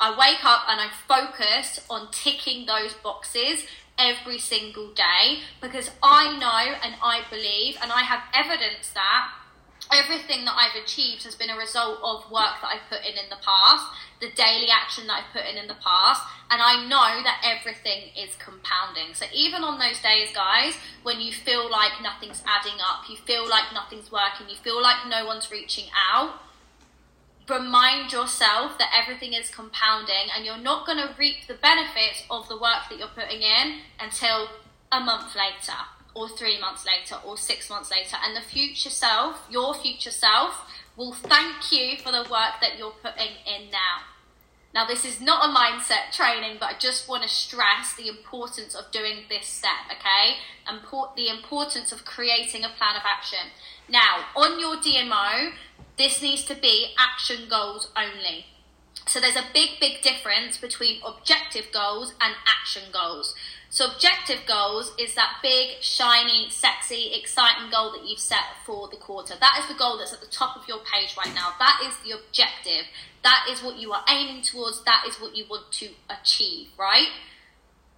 I 0.00 0.10
wake 0.10 0.44
up 0.44 0.62
and 0.68 0.80
I 0.80 0.90
focus 1.08 1.84
on 1.90 2.08
ticking 2.12 2.66
those 2.66 2.94
boxes 2.94 3.66
every 3.98 4.38
single 4.38 4.92
day 4.92 5.40
because 5.60 5.90
I 6.02 6.38
know 6.38 6.76
and 6.82 6.94
I 7.02 7.22
believe 7.28 7.76
and 7.82 7.90
I 7.90 8.02
have 8.02 8.22
evidence 8.32 8.90
that 8.94 9.32
everything 9.92 10.44
that 10.44 10.56
I've 10.56 10.82
achieved 10.82 11.24
has 11.24 11.34
been 11.34 11.50
a 11.50 11.56
result 11.56 11.98
of 12.02 12.30
work 12.30 12.60
that 12.60 12.70
I've 12.72 12.88
put 12.88 13.00
in 13.00 13.16
in 13.16 13.30
the 13.30 13.40
past, 13.42 13.86
the 14.20 14.30
daily 14.32 14.68
action 14.70 15.06
that 15.06 15.24
I've 15.24 15.32
put 15.32 15.48
in 15.48 15.56
in 15.56 15.68
the 15.68 15.76
past, 15.82 16.22
and 16.50 16.60
I 16.62 16.86
know 16.86 17.22
that 17.22 17.40
everything 17.44 18.10
is 18.16 18.34
compounding. 18.36 19.14
So 19.14 19.26
even 19.32 19.62
on 19.62 19.78
those 19.78 20.00
days, 20.00 20.28
guys, 20.34 20.74
when 21.02 21.20
you 21.20 21.32
feel 21.32 21.70
like 21.70 21.92
nothing's 22.02 22.42
adding 22.46 22.80
up, 22.80 23.08
you 23.08 23.16
feel 23.16 23.48
like 23.48 23.72
nothing's 23.72 24.12
working, 24.12 24.48
you 24.48 24.56
feel 24.56 24.82
like 24.82 25.06
no 25.08 25.24
one's 25.24 25.50
reaching 25.50 25.86
out, 25.94 26.40
remind 27.48 28.12
yourself 28.12 28.76
that 28.78 28.92
everything 28.92 29.32
is 29.32 29.48
compounding 29.48 30.28
and 30.34 30.44
you're 30.44 30.58
not 30.58 30.86
going 30.86 30.98
to 30.98 31.14
reap 31.18 31.46
the 31.46 31.54
benefits 31.54 32.24
of 32.30 32.46
the 32.48 32.56
work 32.56 32.88
that 32.90 32.98
you're 32.98 33.08
putting 33.08 33.40
in 33.40 33.80
until 33.98 34.48
a 34.92 35.00
month 35.00 35.34
later 35.34 35.78
or 36.14 36.28
three 36.28 36.60
months 36.60 36.84
later 36.86 37.20
or 37.24 37.36
six 37.36 37.70
months 37.70 37.90
later. 37.90 38.16
And 38.24 38.36
the 38.36 38.40
future 38.40 38.90
self, 38.90 39.46
your 39.50 39.74
future 39.74 40.10
self, 40.10 40.64
will 40.96 41.12
thank 41.12 41.70
you 41.70 41.96
for 41.98 42.10
the 42.10 42.22
work 42.22 42.60
that 42.60 42.78
you're 42.78 42.90
putting 43.02 43.34
in 43.46 43.70
now. 43.70 44.02
Now, 44.74 44.86
this 44.86 45.04
is 45.04 45.20
not 45.20 45.48
a 45.48 45.52
mindset 45.52 46.12
training, 46.12 46.58
but 46.60 46.74
I 46.74 46.78
just 46.78 47.08
want 47.08 47.22
to 47.22 47.28
stress 47.28 47.94
the 47.96 48.08
importance 48.08 48.74
of 48.74 48.90
doing 48.92 49.24
this 49.28 49.46
step, 49.46 49.86
okay? 49.90 50.36
And 50.66 50.80
the 51.16 51.28
importance 51.28 51.90
of 51.90 52.04
creating 52.04 52.64
a 52.64 52.68
plan 52.68 52.96
of 52.96 53.02
action. 53.04 53.50
Now, 53.88 54.26
on 54.36 54.60
your 54.60 54.76
DMO, 54.76 55.52
this 55.96 56.20
needs 56.20 56.44
to 56.44 56.54
be 56.54 56.94
action 56.98 57.48
goals 57.48 57.90
only. 57.96 58.46
So, 59.08 59.20
there's 59.20 59.36
a 59.36 59.44
big, 59.54 59.80
big 59.80 60.02
difference 60.02 60.58
between 60.58 61.00
objective 61.04 61.66
goals 61.72 62.12
and 62.20 62.34
action 62.46 62.84
goals. 62.92 63.34
So, 63.70 63.90
objective 63.90 64.40
goals 64.46 64.92
is 64.98 65.14
that 65.14 65.38
big, 65.42 65.82
shiny, 65.82 66.50
sexy, 66.50 67.12
exciting 67.14 67.70
goal 67.70 67.92
that 67.92 68.06
you've 68.06 68.18
set 68.18 68.56
for 68.64 68.88
the 68.88 68.96
quarter. 68.96 69.34
That 69.38 69.58
is 69.60 69.68
the 69.68 69.78
goal 69.78 69.98
that's 69.98 70.12
at 70.12 70.20
the 70.20 70.26
top 70.26 70.56
of 70.56 70.68
your 70.68 70.78
page 70.78 71.16
right 71.16 71.34
now. 71.34 71.54
That 71.58 71.80
is 71.84 71.94
the 72.04 72.16
objective. 72.16 72.86
That 73.22 73.46
is 73.50 73.62
what 73.62 73.76
you 73.76 73.92
are 73.92 74.04
aiming 74.08 74.42
towards. 74.42 74.84
That 74.84 75.04
is 75.08 75.16
what 75.16 75.36
you 75.36 75.44
want 75.48 75.72
to 75.72 75.90
achieve, 76.08 76.68
right? 76.78 77.08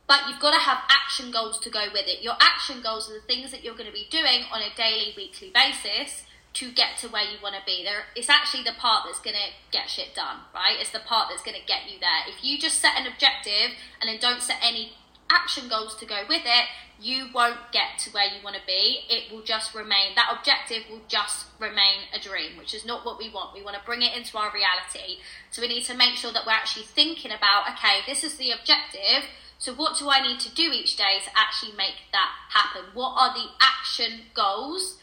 But 0.06 0.28
you've 0.28 0.40
got 0.40 0.52
to 0.52 0.58
have 0.58 0.78
action 0.88 1.30
goals 1.30 1.60
to 1.60 1.70
go 1.70 1.86
with 1.92 2.06
it. 2.06 2.22
Your 2.22 2.34
action 2.40 2.82
goals 2.82 3.08
are 3.10 3.14
the 3.14 3.26
things 3.26 3.52
that 3.52 3.62
you're 3.62 3.74
going 3.74 3.86
to 3.86 3.92
be 3.92 4.08
doing 4.10 4.42
on 4.52 4.60
a 4.60 4.74
daily, 4.76 5.14
weekly 5.16 5.52
basis 5.54 6.24
to 6.52 6.72
get 6.72 6.96
to 6.98 7.08
where 7.08 7.22
you 7.22 7.38
want 7.42 7.54
to 7.54 7.62
be. 7.64 7.84
There, 7.84 8.04
it's 8.16 8.28
actually 8.28 8.64
the 8.64 8.72
part 8.78 9.04
that's 9.06 9.20
going 9.20 9.36
to 9.36 9.52
get 9.70 9.88
shit 9.88 10.14
done, 10.14 10.38
right? 10.54 10.76
It's 10.78 10.90
the 10.90 10.98
part 11.00 11.28
that's 11.30 11.42
going 11.42 11.58
to 11.60 11.66
get 11.66 11.90
you 11.90 12.00
there. 12.00 12.26
If 12.28 12.44
you 12.44 12.58
just 12.58 12.80
set 12.80 12.98
an 12.98 13.06
objective 13.06 13.76
and 14.00 14.08
then 14.08 14.18
don't 14.20 14.42
set 14.42 14.58
any 14.62 14.92
action 15.30 15.68
goals 15.68 15.94
to 15.96 16.06
go 16.06 16.22
with 16.28 16.42
it, 16.44 16.66
you 17.00 17.28
won't 17.32 17.72
get 17.72 17.98
to 17.98 18.10
where 18.10 18.26
you 18.26 18.42
want 18.44 18.56
to 18.56 18.62
be. 18.66 19.00
It 19.08 19.32
will 19.32 19.42
just 19.42 19.74
remain, 19.74 20.14
that 20.16 20.34
objective 20.36 20.82
will 20.90 21.00
just 21.08 21.46
remain 21.58 22.10
a 22.14 22.20
dream, 22.20 22.58
which 22.58 22.74
is 22.74 22.84
not 22.84 23.06
what 23.06 23.18
we 23.18 23.30
want. 23.30 23.54
We 23.54 23.62
want 23.62 23.76
to 23.76 23.86
bring 23.86 24.02
it 24.02 24.14
into 24.14 24.36
our 24.36 24.52
reality. 24.52 25.20
So 25.50 25.62
we 25.62 25.68
need 25.68 25.84
to 25.84 25.94
make 25.94 26.16
sure 26.16 26.32
that 26.32 26.44
we're 26.44 26.52
actually 26.52 26.84
thinking 26.84 27.30
about, 27.30 27.70
okay, 27.72 28.00
this 28.06 28.22
is 28.22 28.36
the 28.36 28.50
objective. 28.50 29.30
So 29.58 29.72
what 29.72 29.98
do 29.98 30.10
I 30.10 30.20
need 30.20 30.40
to 30.40 30.54
do 30.54 30.72
each 30.72 30.96
day 30.96 31.20
to 31.24 31.30
actually 31.34 31.72
make 31.76 32.10
that 32.12 32.32
happen? 32.50 32.90
What 32.92 33.14
are 33.16 33.32
the 33.32 33.46
action 33.60 34.22
goals 34.34 34.99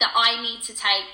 that 0.00 0.12
I 0.16 0.42
need 0.42 0.62
to 0.64 0.74
take 0.74 1.06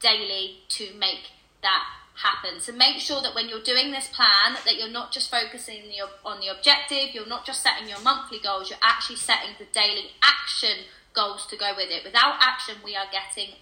daily 0.00 0.60
to 0.68 0.94
make 0.98 1.30
that 1.62 1.84
happen. 2.14 2.60
So 2.60 2.72
make 2.72 2.98
sure 2.98 3.22
that 3.22 3.34
when 3.34 3.48
you're 3.48 3.62
doing 3.62 3.90
this 3.90 4.08
plan, 4.08 4.56
that 4.64 4.76
you're 4.76 4.90
not 4.90 5.12
just 5.12 5.30
focusing 5.30 5.82
on 6.24 6.40
the 6.40 6.48
objective, 6.48 7.14
you're 7.14 7.26
not 7.26 7.44
just 7.44 7.62
setting 7.62 7.88
your 7.88 8.00
monthly 8.00 8.38
goals, 8.40 8.70
you're 8.70 8.78
actually 8.82 9.16
setting 9.16 9.50
the 9.58 9.66
daily 9.72 10.12
action 10.22 10.84
goals 11.14 11.46
to 11.46 11.56
go 11.56 11.72
with 11.76 11.90
it. 11.90 12.04
Without 12.04 12.36
action, 12.40 12.76
we 12.84 12.96
are 12.96 13.06
getting 13.12 13.54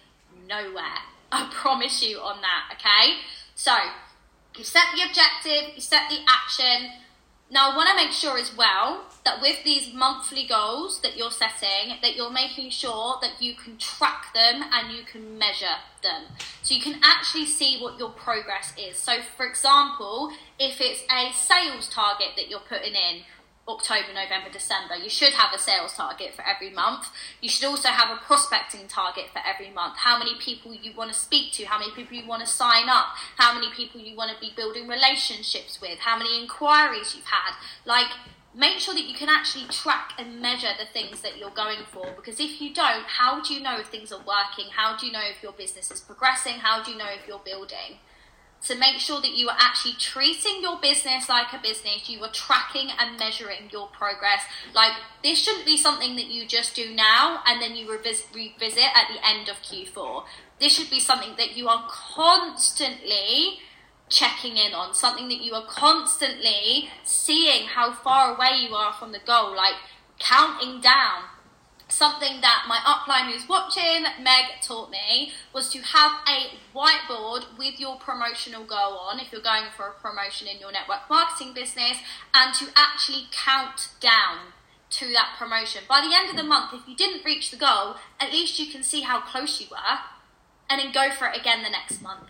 nowhere. 0.47 1.01
I 1.31 1.49
promise 1.51 2.03
you 2.03 2.19
on 2.19 2.41
that, 2.41 2.73
okay? 2.73 3.19
So 3.55 3.73
you 4.57 4.63
set 4.63 4.85
the 4.95 5.03
objective, 5.03 5.75
you 5.75 5.81
set 5.81 6.09
the 6.09 6.19
action. 6.27 6.91
Now, 7.49 7.71
I 7.71 7.75
want 7.77 7.89
to 7.89 7.95
make 7.95 8.11
sure 8.11 8.37
as 8.37 8.55
well 8.57 9.05
that 9.23 9.41
with 9.41 9.63
these 9.63 9.93
monthly 9.93 10.45
goals 10.45 11.01
that 11.01 11.15
you're 11.15 11.31
setting, 11.31 11.95
that 12.01 12.15
you're 12.15 12.31
making 12.31 12.71
sure 12.71 13.15
that 13.21 13.41
you 13.41 13.53
can 13.55 13.77
track 13.77 14.33
them 14.33 14.63
and 14.71 14.91
you 14.91 15.03
can 15.03 15.37
measure 15.37 15.77
them. 16.03 16.23
So 16.61 16.75
you 16.75 16.81
can 16.81 16.99
actually 17.03 17.45
see 17.45 17.79
what 17.79 17.97
your 17.97 18.09
progress 18.09 18.73
is. 18.77 18.97
So, 18.97 19.21
for 19.37 19.45
example, 19.45 20.31
if 20.59 20.81
it's 20.81 21.03
a 21.09 21.31
sales 21.33 21.87
target 21.87 22.29
that 22.35 22.49
you're 22.49 22.59
putting 22.59 22.93
in, 22.93 23.21
October, 23.67 24.13
November, 24.13 24.49
December. 24.51 24.95
You 24.95 25.09
should 25.09 25.33
have 25.33 25.53
a 25.53 25.59
sales 25.59 25.93
target 25.93 26.33
for 26.33 26.43
every 26.47 26.69
month. 26.69 27.09
You 27.41 27.49
should 27.49 27.65
also 27.65 27.89
have 27.89 28.15
a 28.15 28.21
prospecting 28.21 28.87
target 28.87 29.25
for 29.31 29.41
every 29.45 29.69
month. 29.69 29.97
How 29.97 30.17
many 30.17 30.35
people 30.39 30.73
you 30.73 30.93
want 30.95 31.11
to 31.11 31.19
speak 31.19 31.51
to, 31.53 31.65
how 31.65 31.79
many 31.79 31.91
people 31.91 32.15
you 32.15 32.25
want 32.25 32.41
to 32.41 32.47
sign 32.47 32.87
up, 32.87 33.07
how 33.35 33.53
many 33.53 33.69
people 33.71 33.99
you 33.99 34.15
want 34.15 34.31
to 34.33 34.39
be 34.39 34.53
building 34.55 34.87
relationships 34.87 35.81
with, 35.81 35.99
how 35.99 36.17
many 36.17 36.41
inquiries 36.41 37.13
you've 37.15 37.25
had. 37.25 37.53
Like, 37.85 38.07
make 38.55 38.79
sure 38.79 38.93
that 38.93 39.03
you 39.03 39.13
can 39.13 39.29
actually 39.29 39.65
track 39.65 40.13
and 40.17 40.41
measure 40.41 40.69
the 40.79 40.85
things 40.85 41.21
that 41.21 41.37
you're 41.37 41.51
going 41.51 41.85
for 41.91 42.07
because 42.15 42.39
if 42.39 42.59
you 42.59 42.73
don't 42.73 43.03
how 43.05 43.39
do 43.39 43.53
you 43.53 43.61
know 43.61 43.77
if 43.77 43.87
things 43.87 44.11
are 44.11 44.23
working 44.25 44.65
how 44.71 44.97
do 44.97 45.05
you 45.05 45.11
know 45.11 45.21
if 45.21 45.43
your 45.43 45.51
business 45.51 45.91
is 45.91 46.01
progressing 46.01 46.53
how 46.53 46.81
do 46.81 46.91
you 46.91 46.97
know 46.97 47.05
if 47.05 47.27
you're 47.27 47.41
building 47.45 47.99
to 48.65 48.75
make 48.75 48.99
sure 48.99 49.21
that 49.21 49.35
you 49.35 49.47
are 49.49 49.57
actually 49.59 49.93
treating 49.99 50.61
your 50.61 50.77
business 50.79 51.29
like 51.29 51.53
a 51.53 51.59
business 51.61 52.09
you 52.09 52.21
are 52.23 52.31
tracking 52.31 52.89
and 52.99 53.17
measuring 53.19 53.69
your 53.71 53.87
progress 53.87 54.41
like 54.73 54.93
this 55.23 55.39
shouldn't 55.39 55.65
be 55.65 55.77
something 55.77 56.15
that 56.15 56.27
you 56.27 56.45
just 56.45 56.75
do 56.75 56.93
now 56.93 57.41
and 57.47 57.61
then 57.61 57.75
you 57.75 57.85
revis- 57.87 58.33
revisit 58.33 58.89
at 58.95 59.07
the 59.13 59.25
end 59.25 59.47
of 59.47 59.55
q4 59.57 60.23
this 60.59 60.73
should 60.73 60.89
be 60.89 60.99
something 60.99 61.35
that 61.37 61.55
you 61.55 61.67
are 61.67 61.87
constantly 61.87 63.59
checking 64.09 64.57
in 64.57 64.73
on, 64.73 64.93
something 64.93 65.27
that 65.27 65.41
you 65.41 65.53
are 65.53 65.65
constantly 65.65 66.89
seeing 67.03 67.67
how 67.67 67.93
far 67.93 68.35
away 68.35 68.65
you 68.67 68.73
are 68.73 68.93
from 68.93 69.11
the 69.11 69.19
goal, 69.25 69.55
like 69.55 69.75
counting 70.19 70.81
down. 70.81 71.23
Something 71.89 72.41
that 72.41 72.65
my 72.67 72.77
upline 72.79 73.31
who's 73.31 73.47
watching, 73.47 74.03
Meg, 74.21 74.61
taught 74.61 74.91
me 74.91 75.31
was 75.53 75.69
to 75.69 75.79
have 75.79 76.19
a 76.27 76.57
whiteboard 76.75 77.57
with 77.57 77.79
your 77.79 77.95
promotional 77.95 78.65
goal 78.65 78.97
on 78.97 79.19
if 79.19 79.31
you're 79.31 79.41
going 79.41 79.65
for 79.75 79.87
a 79.87 79.93
promotion 79.93 80.47
in 80.47 80.59
your 80.59 80.71
network 80.71 81.09
marketing 81.09 81.53
business 81.53 81.99
and 82.33 82.53
to 82.55 82.67
actually 82.75 83.27
count 83.31 83.89
down 84.01 84.53
to 84.89 85.11
that 85.13 85.35
promotion. 85.39 85.83
By 85.87 86.01
the 86.01 86.13
end 86.13 86.29
of 86.29 86.35
the 86.35 86.43
month, 86.43 86.73
if 86.73 86.87
you 86.87 86.95
didn't 86.95 87.25
reach 87.25 87.51
the 87.51 87.57
goal, 87.57 87.95
at 88.19 88.31
least 88.31 88.59
you 88.59 88.71
can 88.71 88.83
see 88.83 89.01
how 89.01 89.21
close 89.21 89.61
you 89.61 89.67
were 89.71 89.99
and 90.69 90.81
then 90.81 90.91
go 90.91 91.09
for 91.09 91.27
it 91.27 91.39
again 91.39 91.63
the 91.63 91.69
next 91.69 92.01
month. 92.01 92.29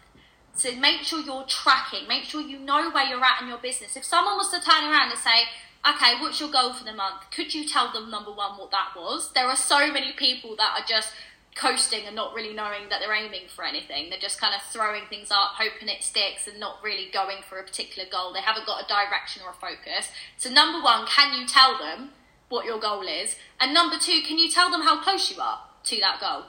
So 0.56 0.76
make 0.76 1.02
sure 1.02 1.20
you're 1.20 1.44
tracking, 1.44 2.08
make 2.08 2.24
sure 2.24 2.42
you 2.42 2.58
know 2.58 2.90
where 2.90 3.06
you're 3.06 3.24
at 3.24 3.42
in 3.42 3.48
your 3.48 3.60
business. 3.60 3.96
If 3.96 4.04
someone 4.04 4.38
was 4.38 4.50
to 4.50 4.60
turn 4.60 4.86
around 4.86 5.12
and 5.12 5.20
say, 5.20 5.44
okay, 5.88 6.14
what's 6.20 6.40
your 6.40 6.52
goal 6.52 6.74
for 6.74 6.84
the 6.84 6.94
month? 6.94 7.30
Could 7.32 7.54
you 7.54 7.68
tell 7.68 7.92
them, 7.92 8.10
number 8.10 8.32
one, 8.32 8.58
what 8.58 8.72
that 8.72 8.90
was? 8.96 9.32
There 9.34 9.48
are 9.48 9.56
so 9.56 9.92
many 9.92 10.14
people 10.14 10.56
that 10.58 10.80
are 10.80 10.86
just 10.86 11.14
coasting 11.56 12.06
and 12.06 12.16
not 12.16 12.34
really 12.34 12.54
knowing 12.54 12.90
that 12.90 13.00
they're 13.02 13.14
aiming 13.14 13.48
for 13.54 13.66
anything. 13.66 14.10
They're 14.10 14.20
just 14.20 14.40
kind 14.40 14.54
of 14.54 14.62
throwing 14.62 15.04
things 15.10 15.32
up, 15.32 15.56
hoping 15.56 15.90
it 15.90 16.04
sticks, 16.04 16.48
and 16.48 16.60
not 16.60 16.84
really 16.84 17.10
going 17.12 17.38
for 17.48 17.60
a 17.60 17.64
particular 17.64 18.08
goal. 18.10 18.32
They 18.32 18.42
haven't 18.42 18.66
got 18.66 18.84
a 18.84 18.88
direction 18.88 19.42
or 19.44 19.52
a 19.52 19.54
focus. 19.54 20.12
So, 20.38 20.50
number 20.50 20.84
one, 20.84 21.08
can 21.08 21.40
you 21.40 21.48
tell 21.48 21.78
them 21.78 22.12
what 22.50 22.66
your 22.66 22.80
goal 22.80 23.02
is? 23.02 23.36
And 23.60 23.74
number 23.74 23.98
two, 23.98 24.22
can 24.22 24.38
you 24.38 24.50
tell 24.50 24.70
them 24.72 24.82
how 24.82 25.02
close 25.02 25.32
you 25.36 25.42
are 25.42 25.62
to 25.86 26.00
that 26.00 26.20
goal? 26.20 26.44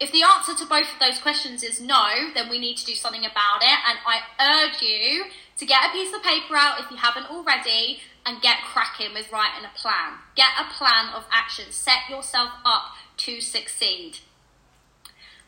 If 0.00 0.12
the 0.12 0.22
answer 0.22 0.54
to 0.54 0.68
both 0.68 0.92
of 0.92 1.00
those 1.00 1.18
questions 1.18 1.62
is 1.62 1.80
no, 1.80 2.30
then 2.34 2.48
we 2.48 2.58
need 2.58 2.76
to 2.76 2.86
do 2.86 2.94
something 2.94 3.24
about 3.24 3.62
it. 3.62 3.78
And 3.88 3.98
I 4.06 4.20
urge 4.64 4.80
you 4.80 5.24
to 5.56 5.66
get 5.66 5.88
a 5.88 5.92
piece 5.92 6.14
of 6.14 6.22
paper 6.22 6.54
out 6.56 6.80
if 6.80 6.90
you 6.90 6.96
haven't 6.96 7.30
already 7.30 8.00
and 8.24 8.40
get 8.40 8.58
cracking 8.62 9.12
with 9.12 9.32
writing 9.32 9.64
a 9.64 9.76
plan. 9.76 10.18
Get 10.36 10.50
a 10.60 10.72
plan 10.72 11.12
of 11.14 11.24
action. 11.32 11.66
Set 11.70 12.08
yourself 12.08 12.50
up 12.64 12.94
to 13.18 13.40
succeed. 13.40 14.18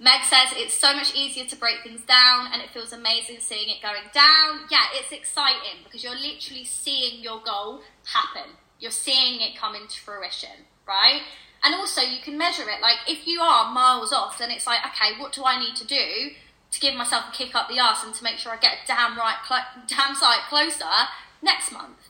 Meg 0.01 0.25
says 0.25 0.49
it's 0.53 0.75
so 0.75 0.95
much 0.95 1.15
easier 1.15 1.45
to 1.45 1.57
break 1.57 1.83
things 1.83 2.01
down 2.07 2.49
and 2.53 2.63
it 2.63 2.71
feels 2.71 2.93
amazing 2.93 3.37
seeing 3.41 3.69
it 3.69 3.83
going 3.83 4.09
down. 4.15 4.67
Yeah, 4.71 4.87
it's 4.95 5.13
exciting 5.13 5.85
because 5.85 6.03
you're 6.03 6.15
literally 6.15 6.65
seeing 6.65 7.23
your 7.23 7.43
goal 7.45 7.83
happen. 8.07 8.57
You're 8.79 8.91
seeing 8.91 9.43
it 9.43 9.59
come 9.59 9.75
into 9.75 10.01
fruition, 10.01 10.65
right? 10.89 11.21
And 11.63 11.75
also, 11.75 12.01
you 12.01 12.21
can 12.23 12.39
measure 12.39 12.69
it. 12.71 12.81
Like, 12.81 12.99
if 13.07 13.27
you 13.27 13.41
are 13.41 13.73
miles 13.73 14.13
off, 14.13 14.39
then 14.39 14.51
it's 14.51 14.67
like, 14.67 14.81
okay, 14.87 15.19
what 15.19 15.33
do 15.33 15.45
I 15.45 15.59
need 15.61 15.77
to 15.77 15.87
do 15.87 16.31
to 16.71 16.81
give 16.81 16.95
myself 16.95 17.27
a 17.29 17.33
kick 17.33 17.55
up 17.55 17.69
the 17.69 17.81
arse 17.81 18.05
and 18.05 18.15
to 18.15 18.25
make 18.25 18.39
sure 18.39 18.53
I 18.53 18.57
get 18.57 18.79
a 18.85 18.87
damn 18.87 19.17
right, 19.17 19.37
cl- 19.47 19.67
damn 19.89 20.15
sight 20.15 20.41
closer 20.49 20.85
next 21.43 21.73
month. 21.73 22.09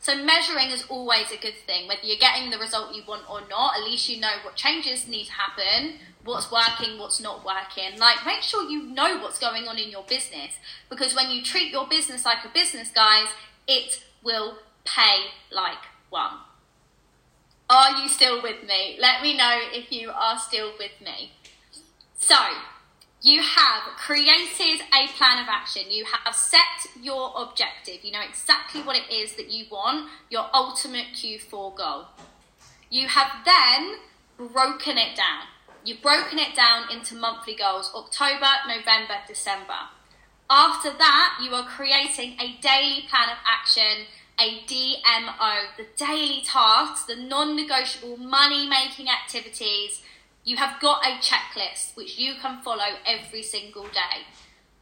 So 0.00 0.16
measuring 0.16 0.70
is 0.70 0.84
always 0.88 1.30
a 1.30 1.36
good 1.36 1.56
thing, 1.66 1.86
whether 1.86 2.00
you're 2.04 2.16
getting 2.16 2.50
the 2.50 2.58
result 2.58 2.94
you 2.94 3.02
want 3.06 3.28
or 3.30 3.42
not. 3.48 3.76
At 3.76 3.84
least 3.84 4.08
you 4.08 4.18
know 4.18 4.32
what 4.42 4.56
changes 4.56 5.06
need 5.06 5.26
to 5.26 5.32
happen, 5.32 5.96
what's 6.24 6.50
working, 6.50 6.98
what's 6.98 7.20
not 7.20 7.44
working. 7.44 7.98
Like 7.98 8.24
make 8.24 8.40
sure 8.40 8.68
you 8.68 8.82
know 8.82 9.18
what's 9.18 9.38
going 9.38 9.68
on 9.68 9.76
in 9.76 9.90
your 9.90 10.04
business 10.04 10.52
because 10.88 11.14
when 11.14 11.30
you 11.30 11.42
treat 11.42 11.70
your 11.70 11.86
business 11.86 12.24
like 12.24 12.44
a 12.44 12.48
business, 12.48 12.90
guys, 12.90 13.28
it 13.68 14.02
will 14.22 14.56
pay 14.84 15.26
like 15.52 15.84
one. 16.08 16.32
Are 17.70 18.02
you 18.02 18.08
still 18.08 18.42
with 18.42 18.66
me? 18.66 18.96
Let 18.98 19.22
me 19.22 19.36
know 19.36 19.60
if 19.72 19.92
you 19.92 20.10
are 20.10 20.40
still 20.40 20.72
with 20.76 21.00
me. 21.00 21.30
So, 22.18 22.34
you 23.22 23.42
have 23.42 23.96
created 23.96 24.80
a 24.92 25.06
plan 25.16 25.40
of 25.40 25.48
action. 25.48 25.82
You 25.88 26.04
have 26.04 26.34
set 26.34 26.90
your 27.00 27.32
objective. 27.36 28.02
You 28.02 28.10
know 28.10 28.22
exactly 28.28 28.82
what 28.82 28.96
it 28.96 29.12
is 29.12 29.36
that 29.36 29.52
you 29.52 29.66
want, 29.70 30.08
your 30.30 30.46
ultimate 30.52 31.14
Q4 31.14 31.76
goal. 31.76 32.06
You 32.90 33.06
have 33.06 33.44
then 33.44 33.98
broken 34.36 34.98
it 34.98 35.16
down. 35.16 35.44
You've 35.84 36.02
broken 36.02 36.40
it 36.40 36.56
down 36.56 36.90
into 36.90 37.14
monthly 37.14 37.54
goals 37.54 37.92
October, 37.94 38.50
November, 38.66 39.18
December. 39.28 39.78
After 40.50 40.90
that, 40.90 41.38
you 41.40 41.54
are 41.54 41.64
creating 41.64 42.32
a 42.40 42.58
daily 42.60 43.04
plan 43.08 43.28
of 43.30 43.38
action, 43.46 44.06
a 44.40 44.62
DMO, 44.66 45.76
the 45.76 45.86
daily 45.96 46.42
tasks, 46.44 47.04
the 47.04 47.16
non 47.16 47.54
negotiable 47.54 48.16
money 48.16 48.66
making 48.66 49.08
activities 49.08 50.02
you 50.44 50.56
have 50.56 50.80
got 50.80 51.04
a 51.04 51.18
checklist 51.18 51.96
which 51.96 52.18
you 52.18 52.34
can 52.40 52.62
follow 52.62 52.96
every 53.06 53.42
single 53.42 53.84
day. 53.84 54.24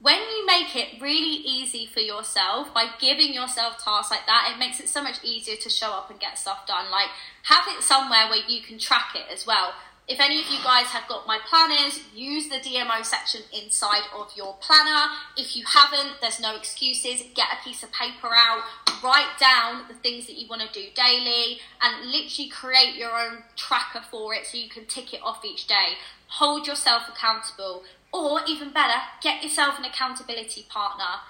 When 0.00 0.20
you 0.20 0.46
make 0.46 0.76
it 0.76 1.02
really 1.02 1.42
easy 1.44 1.84
for 1.84 1.98
yourself 1.98 2.72
by 2.72 2.86
giving 3.00 3.34
yourself 3.34 3.82
tasks 3.82 4.12
like 4.12 4.26
that, 4.26 4.52
it 4.54 4.58
makes 4.58 4.78
it 4.78 4.88
so 4.88 5.02
much 5.02 5.16
easier 5.24 5.56
to 5.56 5.68
show 5.68 5.90
up 5.90 6.08
and 6.08 6.20
get 6.20 6.38
stuff 6.38 6.66
done. 6.68 6.88
Like, 6.90 7.08
have 7.42 7.64
it 7.76 7.82
somewhere 7.82 8.28
where 8.30 8.46
you 8.46 8.62
can 8.62 8.78
track 8.78 9.16
it 9.16 9.24
as 9.32 9.44
well. 9.44 9.72
If 10.08 10.20
any 10.20 10.40
of 10.40 10.46
you 10.48 10.56
guys 10.64 10.86
have 10.86 11.06
got 11.06 11.26
my 11.26 11.38
planners, 11.46 12.00
use 12.14 12.48
the 12.48 12.56
DMO 12.56 13.04
section 13.04 13.42
inside 13.52 14.04
of 14.16 14.32
your 14.34 14.54
planner. 14.54 15.12
If 15.36 15.54
you 15.54 15.64
haven't, 15.66 16.22
there's 16.22 16.40
no 16.40 16.56
excuses. 16.56 17.24
Get 17.34 17.48
a 17.52 17.62
piece 17.62 17.82
of 17.82 17.92
paper 17.92 18.30
out, 18.34 18.62
write 19.04 19.38
down 19.38 19.82
the 19.86 19.92
things 19.92 20.26
that 20.26 20.38
you 20.38 20.48
want 20.48 20.62
to 20.62 20.72
do 20.72 20.88
daily, 20.94 21.60
and 21.82 22.10
literally 22.10 22.48
create 22.48 22.94
your 22.96 23.10
own 23.10 23.42
tracker 23.54 24.00
for 24.10 24.32
it 24.32 24.46
so 24.46 24.56
you 24.56 24.70
can 24.70 24.86
tick 24.86 25.12
it 25.12 25.20
off 25.22 25.44
each 25.44 25.66
day. 25.66 25.98
Hold 26.28 26.66
yourself 26.66 27.02
accountable, 27.06 27.82
or 28.10 28.40
even 28.48 28.72
better, 28.72 29.02
get 29.20 29.42
yourself 29.42 29.78
an 29.78 29.84
accountability 29.84 30.64
partner. 30.70 31.20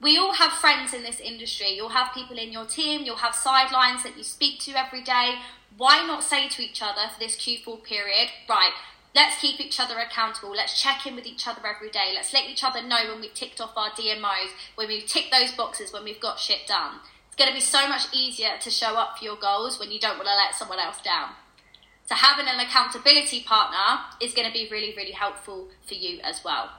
We 0.00 0.18
all 0.18 0.34
have 0.34 0.52
friends 0.52 0.92
in 0.92 1.04
this 1.04 1.20
industry. 1.20 1.70
You'll 1.74 1.90
have 1.90 2.12
people 2.12 2.36
in 2.38 2.52
your 2.52 2.66
team, 2.66 3.02
you'll 3.04 3.16
have 3.16 3.36
sidelines 3.36 4.02
that 4.02 4.18
you 4.18 4.24
speak 4.24 4.58
to 4.62 4.72
every 4.72 5.02
day 5.02 5.36
why 5.76 6.04
not 6.06 6.24
say 6.24 6.48
to 6.48 6.62
each 6.62 6.82
other 6.82 7.08
for 7.12 7.18
this 7.18 7.36
Q4 7.36 7.82
period, 7.82 8.30
right, 8.48 8.72
let's 9.14 9.40
keep 9.40 9.60
each 9.60 9.78
other 9.78 9.98
accountable. 9.98 10.50
Let's 10.50 10.80
check 10.80 11.06
in 11.06 11.14
with 11.14 11.26
each 11.26 11.46
other 11.46 11.60
every 11.66 11.90
day. 11.90 12.12
Let's 12.14 12.32
let 12.32 12.48
each 12.48 12.64
other 12.64 12.82
know 12.82 13.10
when 13.10 13.20
we've 13.20 13.34
ticked 13.34 13.60
off 13.60 13.76
our 13.76 13.90
DMOs, 13.90 14.50
when 14.74 14.88
we've 14.88 15.06
ticked 15.06 15.32
those 15.32 15.52
boxes, 15.52 15.92
when 15.92 16.04
we've 16.04 16.20
got 16.20 16.38
shit 16.38 16.66
done. 16.66 17.00
It's 17.26 17.36
going 17.36 17.50
to 17.50 17.54
be 17.54 17.60
so 17.60 17.88
much 17.88 18.14
easier 18.14 18.52
to 18.60 18.70
show 18.70 18.94
up 18.94 19.18
for 19.18 19.24
your 19.24 19.36
goals 19.36 19.78
when 19.78 19.90
you 19.90 20.00
don't 20.00 20.16
want 20.16 20.28
to 20.28 20.34
let 20.34 20.54
someone 20.54 20.78
else 20.78 21.00
down. 21.02 21.30
So, 22.06 22.14
having 22.14 22.46
an 22.46 22.60
accountability 22.60 23.42
partner 23.42 24.04
is 24.20 24.32
going 24.32 24.46
to 24.46 24.52
be 24.52 24.68
really, 24.70 24.94
really 24.96 25.12
helpful 25.12 25.68
for 25.86 25.94
you 25.94 26.20
as 26.22 26.44
well. 26.44 26.70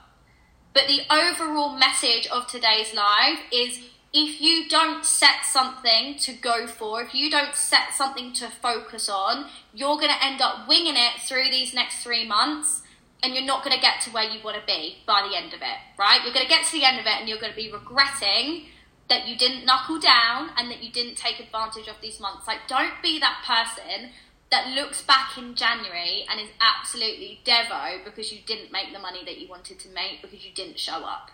But 0.73 0.87
the 0.87 1.01
overall 1.11 1.77
message 1.77 2.27
of 2.27 2.47
today's 2.47 2.93
live 2.93 3.39
is 3.51 3.79
if 4.13 4.41
you 4.41 4.69
don't 4.69 5.05
set 5.05 5.43
something 5.43 6.17
to 6.19 6.33
go 6.33 6.65
for, 6.65 7.01
if 7.01 7.13
you 7.13 7.29
don't 7.29 7.55
set 7.55 7.93
something 7.93 8.33
to 8.33 8.49
focus 8.49 9.09
on, 9.09 9.47
you're 9.73 9.97
going 9.97 10.09
to 10.09 10.25
end 10.25 10.41
up 10.41 10.67
winging 10.67 10.95
it 10.95 11.21
through 11.21 11.49
these 11.51 11.73
next 11.73 12.03
three 12.03 12.27
months 12.27 12.81
and 13.21 13.33
you're 13.33 13.43
not 13.43 13.63
going 13.63 13.75
to 13.75 13.81
get 13.81 14.01
to 14.01 14.11
where 14.11 14.23
you 14.23 14.39
want 14.43 14.57
to 14.57 14.65
be 14.65 14.97
by 15.05 15.27
the 15.27 15.35
end 15.35 15.53
of 15.53 15.61
it, 15.61 15.77
right? 15.97 16.21
You're 16.23 16.33
going 16.33 16.45
to 16.45 16.49
get 16.49 16.65
to 16.67 16.71
the 16.71 16.85
end 16.85 16.99
of 16.99 17.05
it 17.05 17.19
and 17.19 17.27
you're 17.27 17.39
going 17.39 17.51
to 17.51 17.57
be 17.57 17.71
regretting 17.71 18.65
that 19.09 19.27
you 19.27 19.37
didn't 19.37 19.65
knuckle 19.65 19.99
down 19.99 20.49
and 20.57 20.69
that 20.69 20.83
you 20.83 20.91
didn't 20.91 21.15
take 21.15 21.39
advantage 21.39 21.87
of 21.87 21.95
these 22.01 22.19
months. 22.19 22.47
Like, 22.47 22.67
don't 22.67 22.93
be 23.01 23.19
that 23.19 23.43
person 23.45 24.11
that 24.51 24.67
looks 24.73 25.01
back 25.01 25.37
in 25.37 25.55
January 25.55 26.25
and 26.29 26.39
is 26.39 26.49
absolutely 26.61 27.41
devo 27.45 28.03
because 28.05 28.31
you 28.31 28.39
didn't 28.45 28.71
make 28.71 28.93
the 28.93 28.99
money 28.99 29.23
that 29.25 29.37
you 29.37 29.47
wanted 29.47 29.79
to 29.79 29.89
make 29.89 30.21
because 30.21 30.45
you 30.45 30.51
didn't 30.53 30.79
show 30.79 31.03
up. 31.03 31.31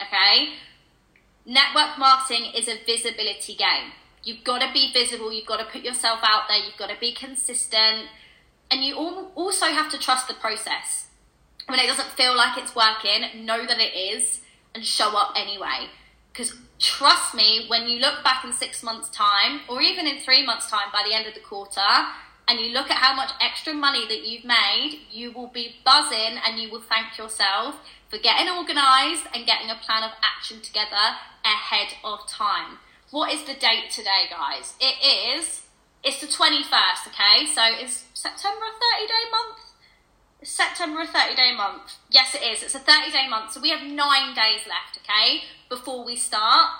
Okay? 0.00 0.54
Network 1.48 1.96
marketing 1.98 2.52
is 2.54 2.68
a 2.68 2.76
visibility 2.84 3.54
game. 3.54 3.92
You've 4.22 4.44
got 4.44 4.58
to 4.58 4.70
be 4.70 4.92
visible, 4.92 5.32
you've 5.32 5.46
got 5.46 5.60
to 5.60 5.64
put 5.64 5.82
yourself 5.82 6.20
out 6.22 6.42
there, 6.46 6.58
you've 6.58 6.76
got 6.76 6.90
to 6.90 7.00
be 7.00 7.14
consistent, 7.14 8.08
and 8.70 8.84
you 8.84 8.94
also 8.94 9.64
have 9.64 9.90
to 9.92 9.98
trust 9.98 10.28
the 10.28 10.34
process. 10.34 11.06
When 11.66 11.78
it 11.78 11.86
doesn't 11.86 12.10
feel 12.10 12.36
like 12.36 12.58
it's 12.58 12.76
working, 12.76 13.46
know 13.46 13.64
that 13.64 13.80
it 13.80 13.96
is 13.96 14.42
and 14.74 14.84
show 14.84 15.16
up 15.16 15.32
anyway. 15.36 15.88
Because 16.30 16.54
trust 16.78 17.34
me, 17.34 17.64
when 17.68 17.88
you 17.88 17.98
look 17.98 18.22
back 18.22 18.44
in 18.44 18.52
six 18.52 18.82
months' 18.82 19.08
time, 19.08 19.62
or 19.70 19.80
even 19.80 20.06
in 20.06 20.18
three 20.18 20.44
months' 20.44 20.68
time 20.68 20.88
by 20.92 21.02
the 21.08 21.16
end 21.16 21.26
of 21.26 21.32
the 21.32 21.40
quarter, 21.40 21.80
and 22.46 22.60
you 22.60 22.74
look 22.74 22.90
at 22.90 22.98
how 22.98 23.14
much 23.14 23.30
extra 23.40 23.72
money 23.72 24.06
that 24.06 24.26
you've 24.26 24.44
made, 24.44 25.00
you 25.10 25.32
will 25.32 25.48
be 25.48 25.76
buzzing 25.82 26.38
and 26.46 26.60
you 26.60 26.70
will 26.70 26.82
thank 26.82 27.16
yourself 27.16 27.76
for 28.08 28.18
getting 28.18 28.48
organised 28.48 29.26
and 29.34 29.46
getting 29.46 29.70
a 29.70 29.76
plan 29.76 30.02
of 30.02 30.12
action 30.22 30.60
together 30.60 31.20
ahead 31.44 31.94
of 32.02 32.26
time. 32.26 32.78
What 33.10 33.32
is 33.32 33.44
the 33.44 33.54
date 33.54 33.90
today, 33.90 34.28
guys? 34.30 34.74
It 34.80 34.96
is, 35.00 35.62
it's 36.02 36.20
the 36.20 36.26
21st, 36.26 37.08
okay? 37.08 37.46
So 37.46 37.62
is 37.84 38.04
September 38.14 38.64
a 38.64 38.74
30 39.00 39.08
day 39.08 39.24
month? 39.30 39.58
September 40.42 41.00
a 41.02 41.06
30 41.06 41.36
day 41.36 41.54
month? 41.56 41.96
Yes, 42.10 42.34
it 42.34 42.42
is. 42.42 42.62
It's 42.62 42.74
a 42.74 42.78
30 42.78 43.12
day 43.12 43.28
month. 43.28 43.52
So 43.52 43.60
we 43.60 43.70
have 43.70 43.82
nine 43.82 44.34
days 44.34 44.64
left, 44.68 44.98
okay, 45.04 45.44
before 45.68 46.04
we 46.04 46.16
start 46.16 46.70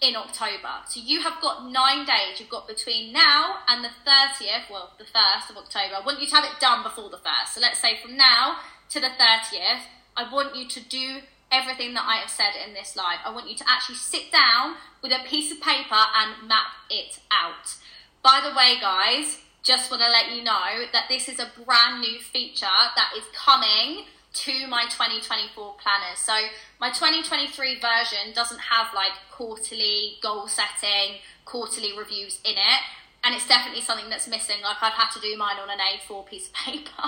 in 0.00 0.14
October. 0.14 0.84
So 0.88 1.00
you 1.00 1.22
have 1.22 1.40
got 1.40 1.70
nine 1.70 2.04
days. 2.04 2.38
You've 2.38 2.50
got 2.50 2.68
between 2.68 3.12
now 3.12 3.56
and 3.68 3.82
the 3.82 3.88
30th, 3.88 4.70
well, 4.70 4.92
the 4.98 5.04
1st 5.04 5.50
of 5.50 5.56
October. 5.56 5.94
I 5.96 6.04
want 6.04 6.20
you 6.20 6.26
to 6.26 6.34
have 6.34 6.44
it 6.44 6.60
done 6.60 6.82
before 6.82 7.08
the 7.08 7.16
1st. 7.16 7.54
So 7.54 7.60
let's 7.60 7.80
say 7.80 7.98
from 8.00 8.16
now 8.16 8.58
to 8.90 9.00
the 9.00 9.08
30th, 9.08 9.82
I 10.16 10.32
want 10.32 10.56
you 10.56 10.66
to 10.66 10.80
do 10.80 11.18
everything 11.52 11.94
that 11.94 12.04
I 12.06 12.16
have 12.16 12.30
said 12.30 12.52
in 12.66 12.74
this 12.74 12.96
live. 12.96 13.18
I 13.24 13.32
want 13.32 13.48
you 13.48 13.56
to 13.56 13.64
actually 13.68 13.96
sit 13.96 14.32
down 14.32 14.76
with 15.02 15.12
a 15.12 15.26
piece 15.28 15.52
of 15.52 15.60
paper 15.60 15.94
and 16.16 16.48
map 16.48 16.72
it 16.90 17.20
out. 17.30 17.76
By 18.22 18.40
the 18.42 18.56
way, 18.56 18.78
guys, 18.80 19.38
just 19.62 19.90
want 19.90 20.02
to 20.02 20.08
let 20.08 20.34
you 20.34 20.42
know 20.42 20.86
that 20.92 21.06
this 21.08 21.28
is 21.28 21.38
a 21.38 21.50
brand 21.64 22.00
new 22.00 22.18
feature 22.18 22.66
that 22.96 23.10
is 23.16 23.24
coming 23.34 24.04
to 24.32 24.66
my 24.68 24.84
2024 24.84 25.74
planners. 25.80 26.18
So 26.18 26.34
my 26.80 26.90
2023 26.90 27.80
version 27.80 28.32
doesn't 28.34 28.60
have 28.60 28.88
like 28.94 29.12
quarterly 29.30 30.18
goal 30.22 30.46
setting, 30.48 31.18
quarterly 31.44 31.96
reviews 31.96 32.40
in 32.44 32.52
it. 32.52 32.80
And 33.26 33.34
it's 33.34 33.48
definitely 33.48 33.82
something 33.82 34.08
that's 34.08 34.28
missing. 34.28 34.62
Like 34.62 34.80
I've 34.80 34.92
had 34.92 35.10
to 35.10 35.20
do 35.20 35.36
mine 35.36 35.56
on 35.58 35.68
an 35.68 35.80
A4 35.82 36.24
piece 36.26 36.46
of 36.46 36.54
paper 36.54 36.94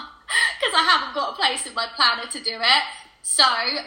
because 0.59 0.75
I 0.75 0.83
haven't 0.83 1.15
got 1.15 1.35
a 1.35 1.37
place 1.37 1.65
in 1.65 1.75
my 1.75 1.87
planner 1.95 2.27
to 2.27 2.41
do 2.43 2.59
it. 2.59 2.83
So 3.23 3.45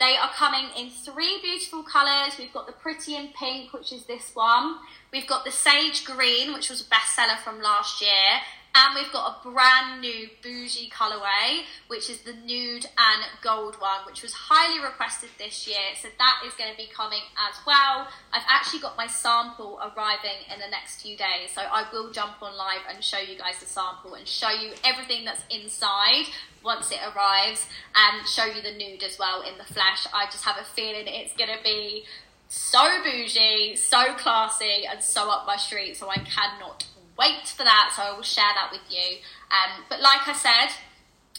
They 0.00 0.16
are 0.16 0.30
coming 0.30 0.70
in 0.76 0.90
three 0.90 1.38
beautiful 1.40 1.82
colours. 1.84 2.34
We've 2.38 2.52
got 2.52 2.66
the 2.66 2.72
Pretty 2.72 3.14
in 3.16 3.28
Pink, 3.28 3.72
which 3.72 3.92
is 3.92 4.04
this 4.06 4.30
one. 4.34 4.76
We've 5.12 5.26
got 5.26 5.44
the 5.44 5.50
Sage 5.50 6.04
Green, 6.04 6.52
which 6.52 6.68
was 6.68 6.80
a 6.80 6.84
bestseller 6.84 7.38
from 7.38 7.60
last 7.60 8.00
year 8.00 8.40
And 8.80 8.94
we've 8.94 9.12
got 9.12 9.40
a 9.44 9.50
brand 9.50 10.00
new 10.00 10.28
bougie 10.40 10.88
colorway, 10.88 11.64
which 11.88 12.08
is 12.08 12.22
the 12.22 12.32
nude 12.32 12.86
and 12.86 13.24
gold 13.42 13.74
one, 13.80 14.06
which 14.06 14.22
was 14.22 14.32
highly 14.32 14.78
requested 14.80 15.30
this 15.36 15.66
year. 15.66 15.96
So 16.00 16.06
that 16.16 16.42
is 16.46 16.52
going 16.54 16.70
to 16.70 16.76
be 16.76 16.86
coming 16.86 17.22
as 17.50 17.56
well. 17.66 18.06
I've 18.32 18.46
actually 18.48 18.78
got 18.78 18.96
my 18.96 19.08
sample 19.08 19.80
arriving 19.82 20.46
in 20.52 20.60
the 20.60 20.68
next 20.70 21.02
few 21.02 21.16
days. 21.16 21.50
So 21.56 21.62
I 21.62 21.88
will 21.92 22.12
jump 22.12 22.40
on 22.40 22.56
live 22.56 22.82
and 22.88 23.02
show 23.02 23.18
you 23.18 23.36
guys 23.36 23.58
the 23.58 23.66
sample 23.66 24.14
and 24.14 24.28
show 24.28 24.50
you 24.50 24.70
everything 24.84 25.24
that's 25.24 25.42
inside 25.50 26.26
once 26.62 26.92
it 26.92 27.00
arrives 27.16 27.66
and 27.96 28.28
show 28.28 28.44
you 28.44 28.62
the 28.62 28.78
nude 28.78 29.02
as 29.02 29.18
well 29.18 29.42
in 29.42 29.58
the 29.58 29.64
flesh. 29.64 30.06
I 30.14 30.26
just 30.26 30.44
have 30.44 30.56
a 30.56 30.64
feeling 30.64 31.08
it's 31.08 31.36
going 31.36 31.50
to 31.50 31.62
be 31.64 32.04
so 32.46 33.02
bougie, 33.02 33.74
so 33.74 34.14
classy, 34.14 34.86
and 34.88 35.02
so 35.02 35.30
up 35.30 35.46
my 35.48 35.56
street. 35.56 35.96
So 35.96 36.08
I 36.08 36.18
cannot 36.18 36.86
wait 37.18 37.48
for 37.48 37.64
that. 37.64 37.92
So 37.96 38.02
I 38.02 38.14
will 38.14 38.22
share 38.22 38.52
that 38.54 38.70
with 38.70 38.86
you. 38.88 39.18
Um, 39.50 39.84
but 39.88 40.00
like 40.00 40.26
I 40.26 40.32
said, 40.32 40.72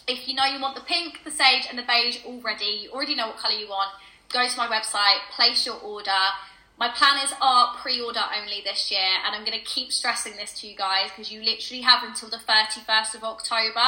if 0.07 0.27
you 0.27 0.35
know 0.35 0.45
you 0.45 0.59
want 0.61 0.75
the 0.75 0.81
pink, 0.81 1.23
the 1.23 1.31
sage, 1.31 1.67
and 1.69 1.77
the 1.77 1.83
beige 1.83 2.25
already, 2.25 2.81
you 2.83 2.91
already 2.91 3.15
know 3.15 3.27
what 3.27 3.37
colour 3.37 3.53
you 3.53 3.69
want, 3.69 3.91
go 4.29 4.47
to 4.47 4.57
my 4.57 4.67
website, 4.67 5.19
place 5.35 5.65
your 5.65 5.77
order. 5.77 6.11
My 6.77 6.89
planners 6.89 7.33
are 7.41 7.75
pre 7.75 8.01
order 8.01 8.21
only 8.41 8.61
this 8.63 8.89
year, 8.89 9.19
and 9.25 9.35
I'm 9.35 9.45
going 9.45 9.57
to 9.57 9.65
keep 9.65 9.91
stressing 9.91 10.35
this 10.37 10.59
to 10.61 10.67
you 10.67 10.75
guys 10.75 11.09
because 11.09 11.31
you 11.31 11.41
literally 11.43 11.81
have 11.81 12.03
until 12.03 12.29
the 12.29 12.37
31st 12.37 13.15
of 13.15 13.23
October, 13.23 13.87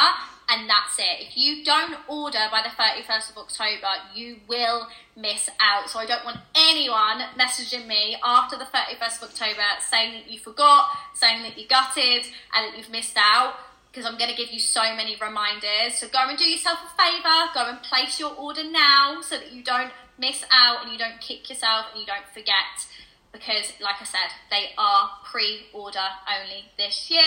and 0.52 0.70
that's 0.70 1.00
it. 1.00 1.28
If 1.28 1.38
you 1.38 1.64
don't 1.64 1.96
order 2.08 2.46
by 2.52 2.62
the 2.62 2.70
31st 2.70 3.32
of 3.32 3.38
October, 3.38 3.88
you 4.14 4.38
will 4.48 4.88
miss 5.16 5.50
out. 5.62 5.90
So 5.90 6.00
I 6.00 6.06
don't 6.06 6.26
want 6.26 6.40
anyone 6.56 7.22
messaging 7.40 7.88
me 7.88 8.18
after 8.24 8.58
the 8.58 8.66
31st 8.66 9.24
of 9.24 9.30
October 9.30 9.64
saying 9.90 10.14
that 10.14 10.30
you 10.30 10.40
forgot, 10.40 10.90
saying 11.14 11.44
that 11.44 11.58
you 11.58 11.68
gutted, 11.68 12.26
and 12.54 12.68
that 12.68 12.78
you've 12.78 12.90
missed 12.90 13.18
out 13.18 13.56
because 13.92 14.06
I'm 14.06 14.18
going 14.18 14.30
to 14.30 14.36
give 14.36 14.52
you 14.52 14.60
so 14.60 14.96
many 14.96 15.16
reminders. 15.22 15.96
So 15.96 16.08
go 16.08 16.20
and 16.28 16.38
do 16.38 16.46
yourself 16.46 16.80
a 16.80 17.02
favour, 17.02 17.52
go 17.54 17.70
and 17.70 17.82
place 17.82 18.20
your 18.20 18.34
order 18.36 18.64
now 18.64 19.22
so 19.22 19.38
that 19.38 19.52
you 19.52 19.64
don't 19.64 19.92
miss 20.18 20.44
out 20.52 20.84
and 20.84 20.92
you 20.92 20.98
don't 20.98 21.20
kick 21.20 21.50
yourself 21.50 21.88
and 21.92 22.02
you 22.02 22.08
don't 22.08 22.28
forget 22.34 22.88
because, 23.32 23.74
like 23.82 23.96
I 24.02 24.06
said, 24.06 24.32
they 24.50 24.70
are 24.78 25.10
pre 25.24 25.68
order 25.74 26.08
only 26.28 26.66
this 26.78 27.10
year. 27.10 27.22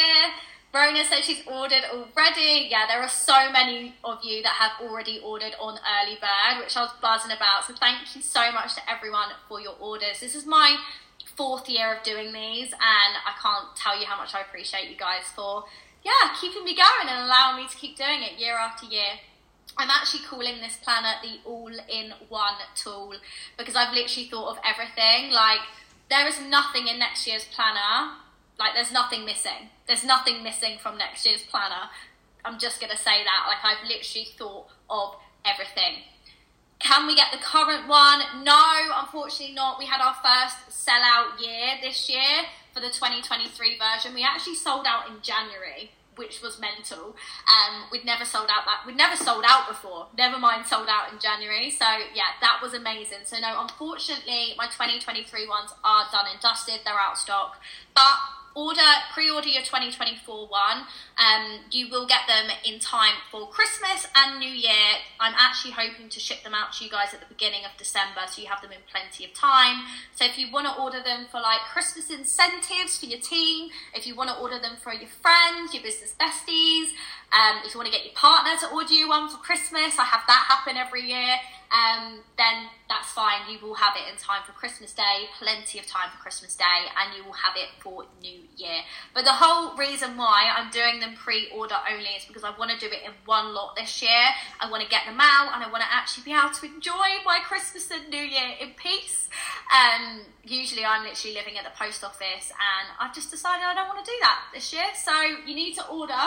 Verona 0.75 1.05
said 1.05 1.23
she's 1.23 1.47
ordered 1.47 1.85
already. 1.93 2.67
Yeah, 2.69 2.85
there 2.89 3.01
are 3.01 3.09
so 3.09 3.53
many 3.53 3.95
of 4.03 4.19
you 4.25 4.43
that 4.43 4.55
have 4.55 4.73
already 4.83 5.21
ordered 5.25 5.55
on 5.61 5.79
Early 5.79 6.19
Bird, 6.21 6.59
which 6.59 6.77
I 6.77 6.81
was 6.81 6.91
buzzing 7.01 7.31
about. 7.31 7.63
So 7.65 7.75
thank 7.75 8.13
you 8.17 8.21
so 8.21 8.51
much 8.51 8.75
to 8.75 8.81
everyone 8.91 9.29
for 9.49 9.61
your 9.61 9.77
orders. 9.79 10.19
This 10.19 10.35
is 10.35 10.45
my 10.45 10.77
fourth 11.37 11.69
year 11.69 11.95
of 11.95 12.03
doing 12.03 12.33
these, 12.33 12.73
and 12.73 13.13
I 13.23 13.39
can't 13.41 13.77
tell 13.77 13.99
you 13.99 14.05
how 14.07 14.17
much 14.17 14.35
I 14.35 14.41
appreciate 14.41 14.91
you 14.91 14.97
guys 14.97 15.23
for, 15.37 15.63
yeah, 16.03 16.35
keeping 16.41 16.65
me 16.65 16.75
going 16.75 17.09
and 17.09 17.25
allowing 17.25 17.63
me 17.63 17.69
to 17.69 17.77
keep 17.77 17.97
doing 17.97 18.25
it 18.25 18.41
year 18.41 18.57
after 18.57 18.87
year. 18.87 19.23
I'm 19.79 19.91
actually 19.91 20.25
calling 20.25 20.61
this 20.61 20.77
planner 20.83 21.15
the 21.23 21.39
all 21.49 21.71
in 21.71 22.15
one 22.29 22.59
tool 22.75 23.15
because 23.57 23.77
I've 23.77 23.95
literally 23.95 24.29
thought 24.29 24.51
of 24.51 24.59
everything. 24.67 25.31
Like, 25.31 25.61
there 26.11 26.27
is 26.27 26.41
nothing 26.41 26.89
in 26.89 26.99
next 26.99 27.29
year's 27.29 27.45
planner, 27.45 28.24
like, 28.59 28.75
there's 28.75 28.93
nothing 28.93 29.25
missing. 29.25 29.71
There's 29.87 30.05
nothing 30.05 30.43
missing 30.43 30.79
from 30.81 30.99
next 30.99 31.27
year's 31.27 31.43
planner. 31.43 31.91
I'm 32.45 32.59
just 32.59 32.81
going 32.81 32.91
to 32.91 32.99
say 32.99 33.25
that. 33.25 33.47
Like, 33.49 33.65
I've 33.65 33.89
literally 33.89 34.29
thought 34.37 34.69
of 34.89 35.17
everything. 35.45 36.05
Can 36.79 37.07
we 37.07 37.17
get 37.17 37.33
the 37.33 37.39
current 37.39 37.89
one? 37.89 38.21
No, 38.45 38.75
unfortunately 38.97 39.55
not. 39.55 39.79
We 39.79 39.87
had 39.87 40.01
our 40.01 40.15
first 40.15 40.87
sellout 40.87 41.41
year 41.41 41.79
this 41.83 42.11
year 42.11 42.45
for 42.73 42.81
the 42.81 42.89
2023 42.89 43.79
version. 43.79 44.15
We 44.15 44.23
actually 44.23 44.57
sold 44.57 44.85
out 44.87 45.09
in 45.09 45.23
January 45.23 45.91
which 46.17 46.43
was 46.43 46.61
mental. 46.61 47.17
Um, 47.47 47.85
we'd 47.91 48.05
never 48.05 48.25
sold 48.25 48.49
out 48.51 48.65
that 48.67 48.87
we'd 48.87 48.97
never 48.97 49.17
sold 49.17 49.45
out 49.47 49.69
before. 49.69 50.07
Never 50.17 50.39
mind 50.39 50.67
sold 50.67 50.89
out 50.89 51.13
in 51.13 51.19
January. 51.19 51.71
So 51.71 51.87
yeah, 52.15 52.39
that 52.41 52.61
was 52.63 52.75
amazing. 52.75 53.25
So 53.25 53.39
no, 53.39 53.61
unfortunately, 53.61 54.55
my 54.57 54.67
2023 54.67 55.49
ones 55.49 55.73
are 55.83 56.05
done 56.13 56.27
and 56.31 56.41
dusted. 56.41 56.81
They're 56.85 56.95
out 56.95 57.13
of 57.13 57.19
stock, 57.19 57.61
but 57.95 58.17
order 58.55 58.81
pre-order 59.13 59.49
your 59.49 59.63
2024 59.63 60.47
one 60.49 60.85
um, 61.19 61.61
you 61.71 61.89
will 61.89 62.07
get 62.07 62.27
them 62.27 62.51
in 62.65 62.79
time 62.79 63.15
for 63.31 63.49
christmas 63.49 64.07
and 64.17 64.39
new 64.39 64.51
year 64.51 64.99
i'm 65.21 65.35
actually 65.39 65.71
hoping 65.71 66.09
to 66.09 66.19
ship 66.19 66.43
them 66.43 66.55
out 66.55 66.73
to 66.73 66.85
you 66.85 66.91
guys 66.91 67.15
at 67.15 67.21
the 67.21 67.27
beginning 67.27 67.65
of 67.65 67.71
december 67.79 68.21
so 68.29 68.43
you 68.43 68.49
have 68.49 68.61
them 68.63 68.73
in 68.73 68.79
plenty 68.91 69.25
of 69.25 69.33
time 69.35 69.85
so 70.15 70.25
if 70.25 70.39
you 70.39 70.51
want 70.51 70.67
to 70.67 70.81
order 70.81 71.01
them 71.03 71.27
for 71.31 71.41
like 71.41 71.61
christmas 71.73 72.11
incentives 72.11 72.99
for 72.99 73.07
your 73.07 73.21
team 73.21 73.71
if 73.95 74.07
you 74.07 74.15
want 74.15 74.29
to 74.29 74.37
order 74.37 74.59
them 74.59 74.77
for 74.83 74.93
your 74.93 75.09
friends 75.23 75.73
your 75.73 75.83
business 75.83 76.15
besties 76.19 76.91
um, 77.35 77.59
if 77.65 77.75
you 77.75 77.81
want 77.81 77.91
to 77.91 77.93
get 77.93 78.05
your 78.05 78.15
partner 78.15 78.53
to 78.59 78.73
order 78.75 78.93
you 78.93 79.09
one 79.09 79.29
for 79.29 79.39
christmas 79.39 79.99
i 79.99 80.05
have 80.05 80.23
that 80.27 80.47
happen 80.49 80.77
every 80.77 81.03
year 81.03 81.37
um, 81.75 82.21
then 82.39 82.71
that's 82.89 83.11
fine. 83.11 83.51
You 83.51 83.59
will 83.61 83.75
have 83.75 83.97
it 83.97 84.07
in 84.11 84.17
time 84.17 84.43
for 84.47 84.53
Christmas 84.53 84.93
Day, 84.93 85.27
plenty 85.39 85.81
of 85.81 85.87
time 85.87 86.09
for 86.15 86.23
Christmas 86.23 86.55
Day, 86.55 86.87
and 86.95 87.17
you 87.17 87.25
will 87.25 87.35
have 87.35 87.57
it 87.57 87.69
for 87.83 88.05
New 88.23 88.41
Year. 88.57 88.87
But 89.13 89.25
the 89.25 89.33
whole 89.33 89.77
reason 89.77 90.17
why 90.17 90.53
I'm 90.55 90.71
doing 90.71 91.01
them 91.05 91.15
pre 91.17 91.49
order 91.55 91.77
only 91.91 92.11
is 92.17 92.25
because 92.25 92.45
I 92.45 92.57
want 92.57 92.71
to 92.71 92.79
do 92.79 92.87
it 92.87 93.03
in 93.05 93.13
one 93.25 93.55
lot 93.55 93.77
this 93.77 94.03
year. 94.03 94.27
I 94.61 94.71
want 94.71 94.83
to 94.83 94.89
get 94.89 95.07
them 95.07 95.19
out 95.21 95.53
and 95.55 95.63
I 95.63 95.71
want 95.71 95.83
to 95.83 95.91
actually 95.93 96.25
be 96.25 96.33
able 96.33 96.55
to 96.55 96.67
enjoy 96.67 97.21
my 97.25 97.41
Christmas 97.45 97.91
and 97.91 98.09
New 98.09 98.25
Year 98.25 98.57
in 98.61 98.71
peace. 98.77 99.29
Um, 99.69 100.21
usually 100.45 100.85
I'm 100.85 101.05
literally 101.05 101.35
living 101.35 101.59
at 101.59 101.65
the 101.65 101.77
post 101.77 102.05
office 102.05 102.53
and 102.53 102.87
I've 103.01 103.15
just 103.15 103.31
decided 103.31 103.65
I 103.65 103.75
don't 103.75 103.89
want 103.89 104.05
to 104.05 104.11
do 104.11 104.17
that 104.21 104.39
this 104.53 104.73
year. 104.73 104.87
So 104.95 105.13
you 105.47 105.55
need 105.55 105.75
to 105.75 105.87
order 105.89 106.25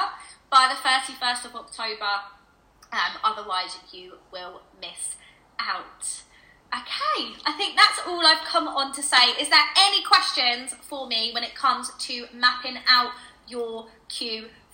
by 0.50 0.72
the 0.72 0.80
31st 0.88 1.46
of 1.46 1.56
October, 1.56 2.24
um, 2.94 3.20
otherwise, 3.24 3.78
you 3.92 4.14
will 4.32 4.62
miss 4.80 5.16
out. 5.60 6.24
Okay, 6.74 7.34
I 7.46 7.54
think 7.58 7.76
that's 7.76 8.02
all 8.06 8.26
I've 8.26 8.46
come 8.46 8.68
on 8.68 8.94
to 8.94 9.02
say. 9.02 9.32
Is 9.40 9.50
there 9.50 9.64
any 9.78 10.04
questions 10.04 10.74
for 10.82 11.08
me 11.08 11.32
when 11.34 11.44
it 11.44 11.56
comes 11.56 11.92
to 11.98 12.28
mapping 12.34 12.78
out 12.88 13.12
your 13.48 13.88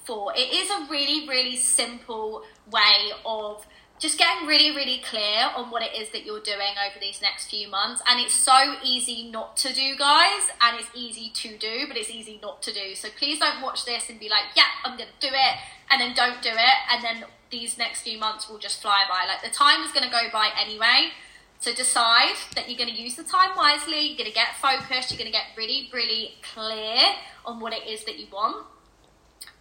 Q4? 0.05 0.33
It 0.35 0.53
is 0.53 0.69
a 0.69 0.87
really, 0.89 1.27
really 1.27 1.55
simple 1.55 2.43
way 2.71 3.11
of 3.25 3.65
just 3.99 4.17
getting 4.17 4.47
really, 4.47 4.75
really 4.75 5.01
clear 5.09 5.49
on 5.55 5.71
what 5.71 5.81
it 5.81 5.95
is 5.95 6.09
that 6.09 6.25
you're 6.25 6.41
doing 6.41 6.75
over 6.85 6.99
these 6.99 7.21
next 7.21 7.49
few 7.49 7.69
months. 7.69 8.01
And 8.07 8.19
it's 8.19 8.33
so 8.33 8.75
easy 8.83 9.29
not 9.29 9.55
to 9.57 9.73
do, 9.73 9.95
guys, 9.95 10.49
and 10.61 10.79
it's 10.79 10.89
easy 10.93 11.29
to 11.33 11.57
do, 11.57 11.85
but 11.87 11.95
it's 11.95 12.09
easy 12.09 12.39
not 12.41 12.61
to 12.63 12.73
do. 12.73 12.95
So 12.95 13.07
please 13.17 13.39
don't 13.39 13.61
watch 13.61 13.85
this 13.85 14.09
and 14.09 14.19
be 14.19 14.29
like, 14.29 14.55
yeah, 14.55 14.67
I'm 14.83 14.97
going 14.97 15.09
to 15.09 15.27
do 15.27 15.33
it, 15.33 15.57
and 15.89 16.01
then 16.01 16.13
don't 16.15 16.41
do 16.41 16.49
it, 16.49 16.77
and 16.91 17.03
then 17.03 17.25
these 17.49 17.77
next 17.77 18.01
few 18.01 18.17
months 18.19 18.49
will 18.49 18.57
just 18.57 18.81
fly 18.81 19.03
by. 19.07 19.25
Like 19.27 19.43
the 19.43 19.55
time 19.55 19.83
is 19.83 19.91
going 19.91 20.05
to 20.05 20.11
go 20.11 20.23
by 20.33 20.49
anyway. 20.59 21.11
So 21.59 21.73
decide 21.73 22.35
that 22.55 22.67
you're 22.67 22.77
going 22.77 22.93
to 22.93 23.01
use 23.01 23.15
the 23.15 23.23
time 23.23 23.55
wisely, 23.55 24.07
you're 24.07 24.17
going 24.17 24.29
to 24.29 24.35
get 24.35 24.57
focused, 24.61 25.11
you're 25.11 25.17
going 25.17 25.31
to 25.31 25.37
get 25.37 25.45
really, 25.55 25.89
really 25.93 26.33
clear 26.53 26.99
on 27.45 27.61
what 27.61 27.71
it 27.71 27.87
is 27.87 28.03
that 28.03 28.19
you 28.19 28.27
want, 28.33 28.65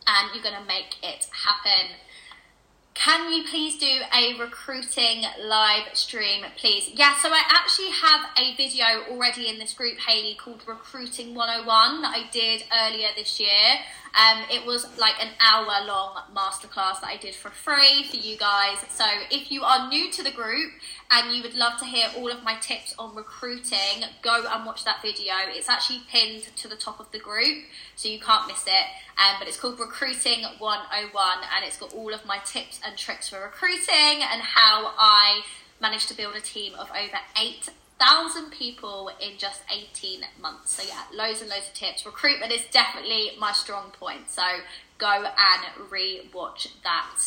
and 0.07 0.35
you're 0.35 0.43
going 0.43 0.61
to 0.61 0.67
make 0.67 0.97
it 1.03 1.29
happen. 1.33 1.97
Can 2.95 3.33
you 3.33 3.43
please 3.45 3.79
do 3.79 4.01
a 4.15 4.39
recruiting 4.39 5.25
live 5.43 5.95
stream, 5.95 6.45
please? 6.57 6.91
Yeah, 6.95 7.17
so 7.17 7.31
I 7.31 7.43
actually 7.49 7.91
have 7.91 8.27
a 8.37 8.55
video 8.55 8.85
already 9.11 9.49
in 9.49 9.59
this 9.59 9.73
group, 9.73 9.99
Haley, 9.99 10.35
called 10.35 10.63
Recruiting 10.67 11.35
101 11.35 12.03
that 12.03 12.15
I 12.15 12.31
did 12.31 12.65
earlier 12.71 13.09
this 13.17 13.41
year. 13.41 13.81
Um, 14.15 14.45
it 14.51 14.67
was 14.67 14.87
like 14.99 15.15
an 15.23 15.31
hour 15.41 15.87
long 15.87 16.17
masterclass 16.35 17.01
that 17.01 17.09
I 17.09 17.17
did 17.17 17.35
for 17.35 17.49
free 17.49 18.05
for 18.11 18.17
you 18.17 18.37
guys. 18.37 18.79
So 18.91 19.05
if 19.31 19.51
you 19.51 19.63
are 19.63 19.89
new 19.89 20.11
to 20.11 20.23
the 20.23 20.31
group 20.31 20.73
and 21.11 21.35
you 21.35 21.43
would 21.43 21.55
love 21.55 21.79
to 21.79 21.87
hear 21.87 22.09
all 22.17 22.31
of 22.31 22.43
my 22.43 22.57
tips 22.57 22.95
on 22.99 23.15
recruiting, 23.15 24.05
go 24.21 24.45
and 24.47 24.67
watch 24.67 24.85
that 24.85 25.01
video. 25.01 25.35
It's 25.49 25.69
actually 25.69 26.01
pinned 26.11 26.43
to 26.57 26.69
the 26.69 26.77
top 26.77 27.01
of 27.01 27.11
the 27.11 27.19
group, 27.19 27.65
so 27.97 28.09
you 28.09 28.21
can't 28.21 28.47
miss 28.47 28.65
it. 28.67 28.87
Um, 29.17 29.37
but 29.39 29.49
it's 29.49 29.59
called 29.59 29.79
Recruiting 29.79 30.45
101 30.59 31.39
and 31.57 31.65
it's 31.65 31.79
got 31.79 31.95
all 31.95 32.13
of 32.13 32.27
my 32.27 32.39
tips 32.45 32.81
and 32.85 32.97
tricks 32.99 33.31
for 33.31 33.41
recruiting 33.41 34.23
and 34.23 34.43
how 34.43 34.93
I 34.99 35.43
managed 35.81 36.09
to 36.09 36.15
build 36.15 36.37
a 36.37 36.41
team 36.41 36.75
of 36.75 36.91
over 36.91 37.19
eight 37.41 37.69
thousand 38.03 38.51
people 38.51 39.11
in 39.21 39.39
just 39.39 39.63
18 39.71 40.21
months. 40.41 40.75
So 40.75 40.83
yeah, 40.87 41.03
loads 41.15 41.41
and 41.41 41.51
loads 41.51 41.69
of 41.69 41.75
tips. 41.75 42.05
Recruitment 42.05 42.53
is 42.53 42.63
definitely 42.73 43.31
my 43.39 43.53
strong 43.53 43.91
point. 43.91 44.31
So 44.31 44.43
go 44.99 45.25
and 45.25 45.91
re-watch 45.91 46.69
that. 46.83 47.19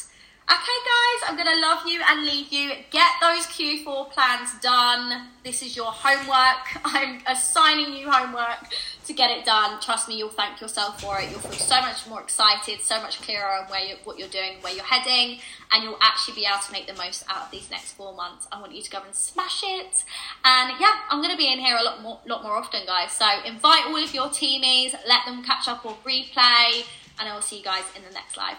Okay, 0.48 0.58
guys, 0.58 1.30
I'm 1.30 1.36
going 1.36 1.48
to 1.48 1.68
love 1.68 1.88
you 1.88 2.02
and 2.08 2.24
leave 2.24 2.54
you. 2.54 2.72
Get 2.92 3.10
those 3.20 3.48
Q4 3.48 4.12
plans 4.12 4.52
done. 4.62 5.30
This 5.44 5.64
is 5.64 5.76
your 5.76 5.88
homework. 5.88 6.86
I'm 6.86 7.22
assigning 7.28 7.94
you 7.94 8.12
homework 8.12 8.68
to 9.08 9.14
get 9.14 9.32
it 9.32 9.44
done. 9.44 9.82
Trust 9.82 10.08
me, 10.08 10.18
you'll 10.18 10.30
thank 10.30 10.62
yourself 10.62 11.02
for 11.02 11.20
it. 11.20 11.32
You'll 11.32 11.40
feel 11.40 11.54
so 11.54 11.82
much 11.82 12.08
more 12.08 12.22
excited, 12.22 12.82
so 12.82 13.02
much 13.02 13.22
clearer 13.22 13.44
on 13.44 13.66
where 13.70 13.84
you, 13.84 13.96
what 14.04 14.20
you're 14.20 14.28
doing, 14.28 14.58
where 14.62 14.74
you're 14.74 14.86
heading, 14.86 15.40
and 15.72 15.84
you'll 15.84 15.98
actually 16.00 16.36
be 16.36 16.46
able 16.46 16.62
to 16.64 16.72
make 16.72 16.86
the 16.86 16.94
most 16.94 17.24
out 17.28 17.46
of 17.46 17.52
these 17.52 17.72
next 17.72 17.94
four 17.94 18.14
months. 18.14 18.48
I 18.52 18.62
want 18.62 18.76
you 18.76 18.84
to 18.84 18.92
go 18.92 19.00
and 19.04 19.16
smash 19.16 19.64
it. 19.64 20.04
And 20.44 20.74
yeah, 20.80 20.94
I'm 21.10 21.22
going 21.22 21.32
to 21.32 21.38
be 21.38 21.52
in 21.52 21.58
here 21.58 21.78
a 21.78 21.84
lot 21.84 22.04
more, 22.04 22.20
lot 22.28 22.44
more 22.44 22.54
often, 22.54 22.86
guys. 22.86 23.12
So 23.12 23.26
invite 23.46 23.88
all 23.88 24.04
of 24.04 24.14
your 24.14 24.28
teamies, 24.28 24.94
let 25.08 25.26
them 25.26 25.44
catch 25.44 25.68
up 25.68 25.84
or 25.86 25.98
replay 26.06 26.86
and 27.20 27.30
I 27.30 27.34
will 27.34 27.42
see 27.42 27.58
you 27.58 27.64
guys 27.64 27.84
in 27.96 28.04
the 28.04 28.12
next 28.12 28.38
live. 28.38 28.58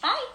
Bye. 0.00 0.26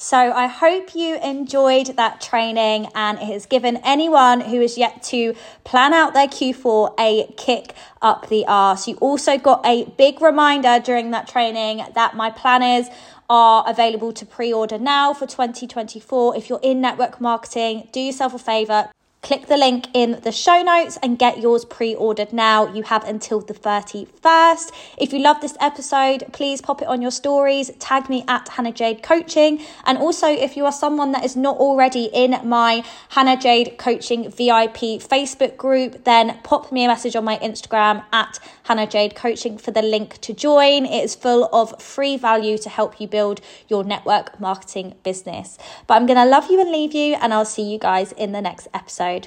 So 0.00 0.16
I 0.16 0.46
hope 0.46 0.94
you 0.94 1.16
enjoyed 1.16 1.96
that 1.96 2.20
training 2.20 2.86
and 2.94 3.18
it 3.18 3.24
has 3.24 3.46
given 3.46 3.78
anyone 3.78 4.40
who 4.40 4.60
is 4.60 4.78
yet 4.78 5.02
to 5.04 5.34
plan 5.64 5.92
out 5.92 6.14
their 6.14 6.28
Q4 6.28 6.94
a 7.00 7.34
kick 7.36 7.74
up 8.00 8.28
the 8.28 8.46
arse. 8.46 8.86
You 8.86 8.94
also 8.98 9.38
got 9.38 9.66
a 9.66 9.86
big 9.98 10.22
reminder 10.22 10.78
during 10.78 11.10
that 11.10 11.26
training 11.26 11.84
that 11.96 12.14
my 12.14 12.30
planners 12.30 12.86
are 13.28 13.64
available 13.66 14.12
to 14.12 14.24
pre-order 14.24 14.78
now 14.78 15.12
for 15.12 15.26
2024. 15.26 16.36
If 16.36 16.48
you're 16.48 16.60
in 16.62 16.80
network 16.80 17.20
marketing, 17.20 17.88
do 17.90 17.98
yourself 17.98 18.32
a 18.34 18.38
favor, 18.38 18.90
Click 19.20 19.48
the 19.48 19.56
link 19.56 19.88
in 19.94 20.20
the 20.22 20.30
show 20.30 20.62
notes 20.62 20.96
and 21.02 21.18
get 21.18 21.40
yours 21.40 21.64
pre 21.64 21.92
ordered 21.94 22.32
now. 22.32 22.72
You 22.72 22.84
have 22.84 23.02
until 23.02 23.40
the 23.40 23.52
31st. 23.52 24.70
If 24.96 25.12
you 25.12 25.18
love 25.18 25.40
this 25.40 25.56
episode, 25.60 26.24
please 26.32 26.60
pop 26.60 26.80
it 26.80 26.88
on 26.88 27.02
your 27.02 27.10
stories, 27.10 27.70
tag 27.80 28.08
me 28.08 28.24
at 28.28 28.48
Hannah 28.48 28.72
Jade 28.72 29.02
Coaching. 29.02 29.60
And 29.84 29.98
also, 29.98 30.28
if 30.28 30.56
you 30.56 30.64
are 30.66 30.72
someone 30.72 31.10
that 31.12 31.24
is 31.24 31.34
not 31.34 31.56
already 31.56 32.04
in 32.04 32.38
my 32.44 32.84
Hannah 33.10 33.36
Jade 33.36 33.76
Coaching 33.76 34.30
VIP 34.30 35.02
Facebook 35.02 35.56
group, 35.56 36.04
then 36.04 36.38
pop 36.44 36.70
me 36.70 36.84
a 36.84 36.88
message 36.88 37.16
on 37.16 37.24
my 37.24 37.38
Instagram 37.38 38.04
at 38.12 38.38
Hannah 38.64 38.86
Jade 38.86 39.16
Coaching 39.16 39.58
for 39.58 39.72
the 39.72 39.82
link 39.82 40.20
to 40.20 40.32
join. 40.32 40.86
It 40.86 41.04
is 41.04 41.16
full 41.16 41.48
of 41.52 41.82
free 41.82 42.16
value 42.16 42.56
to 42.58 42.68
help 42.68 43.00
you 43.00 43.08
build 43.08 43.40
your 43.66 43.82
network 43.82 44.40
marketing 44.40 44.94
business. 45.02 45.58
But 45.88 45.94
I'm 45.94 46.06
going 46.06 46.18
to 46.18 46.24
love 46.24 46.50
you 46.50 46.60
and 46.60 46.70
leave 46.70 46.94
you, 46.94 47.16
and 47.16 47.34
I'll 47.34 47.44
see 47.44 47.62
you 47.62 47.80
guys 47.80 48.12
in 48.12 48.30
the 48.30 48.40
next 48.40 48.68
episode 48.72 49.08
episode. 49.08 49.17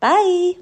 Bye. 0.00 0.54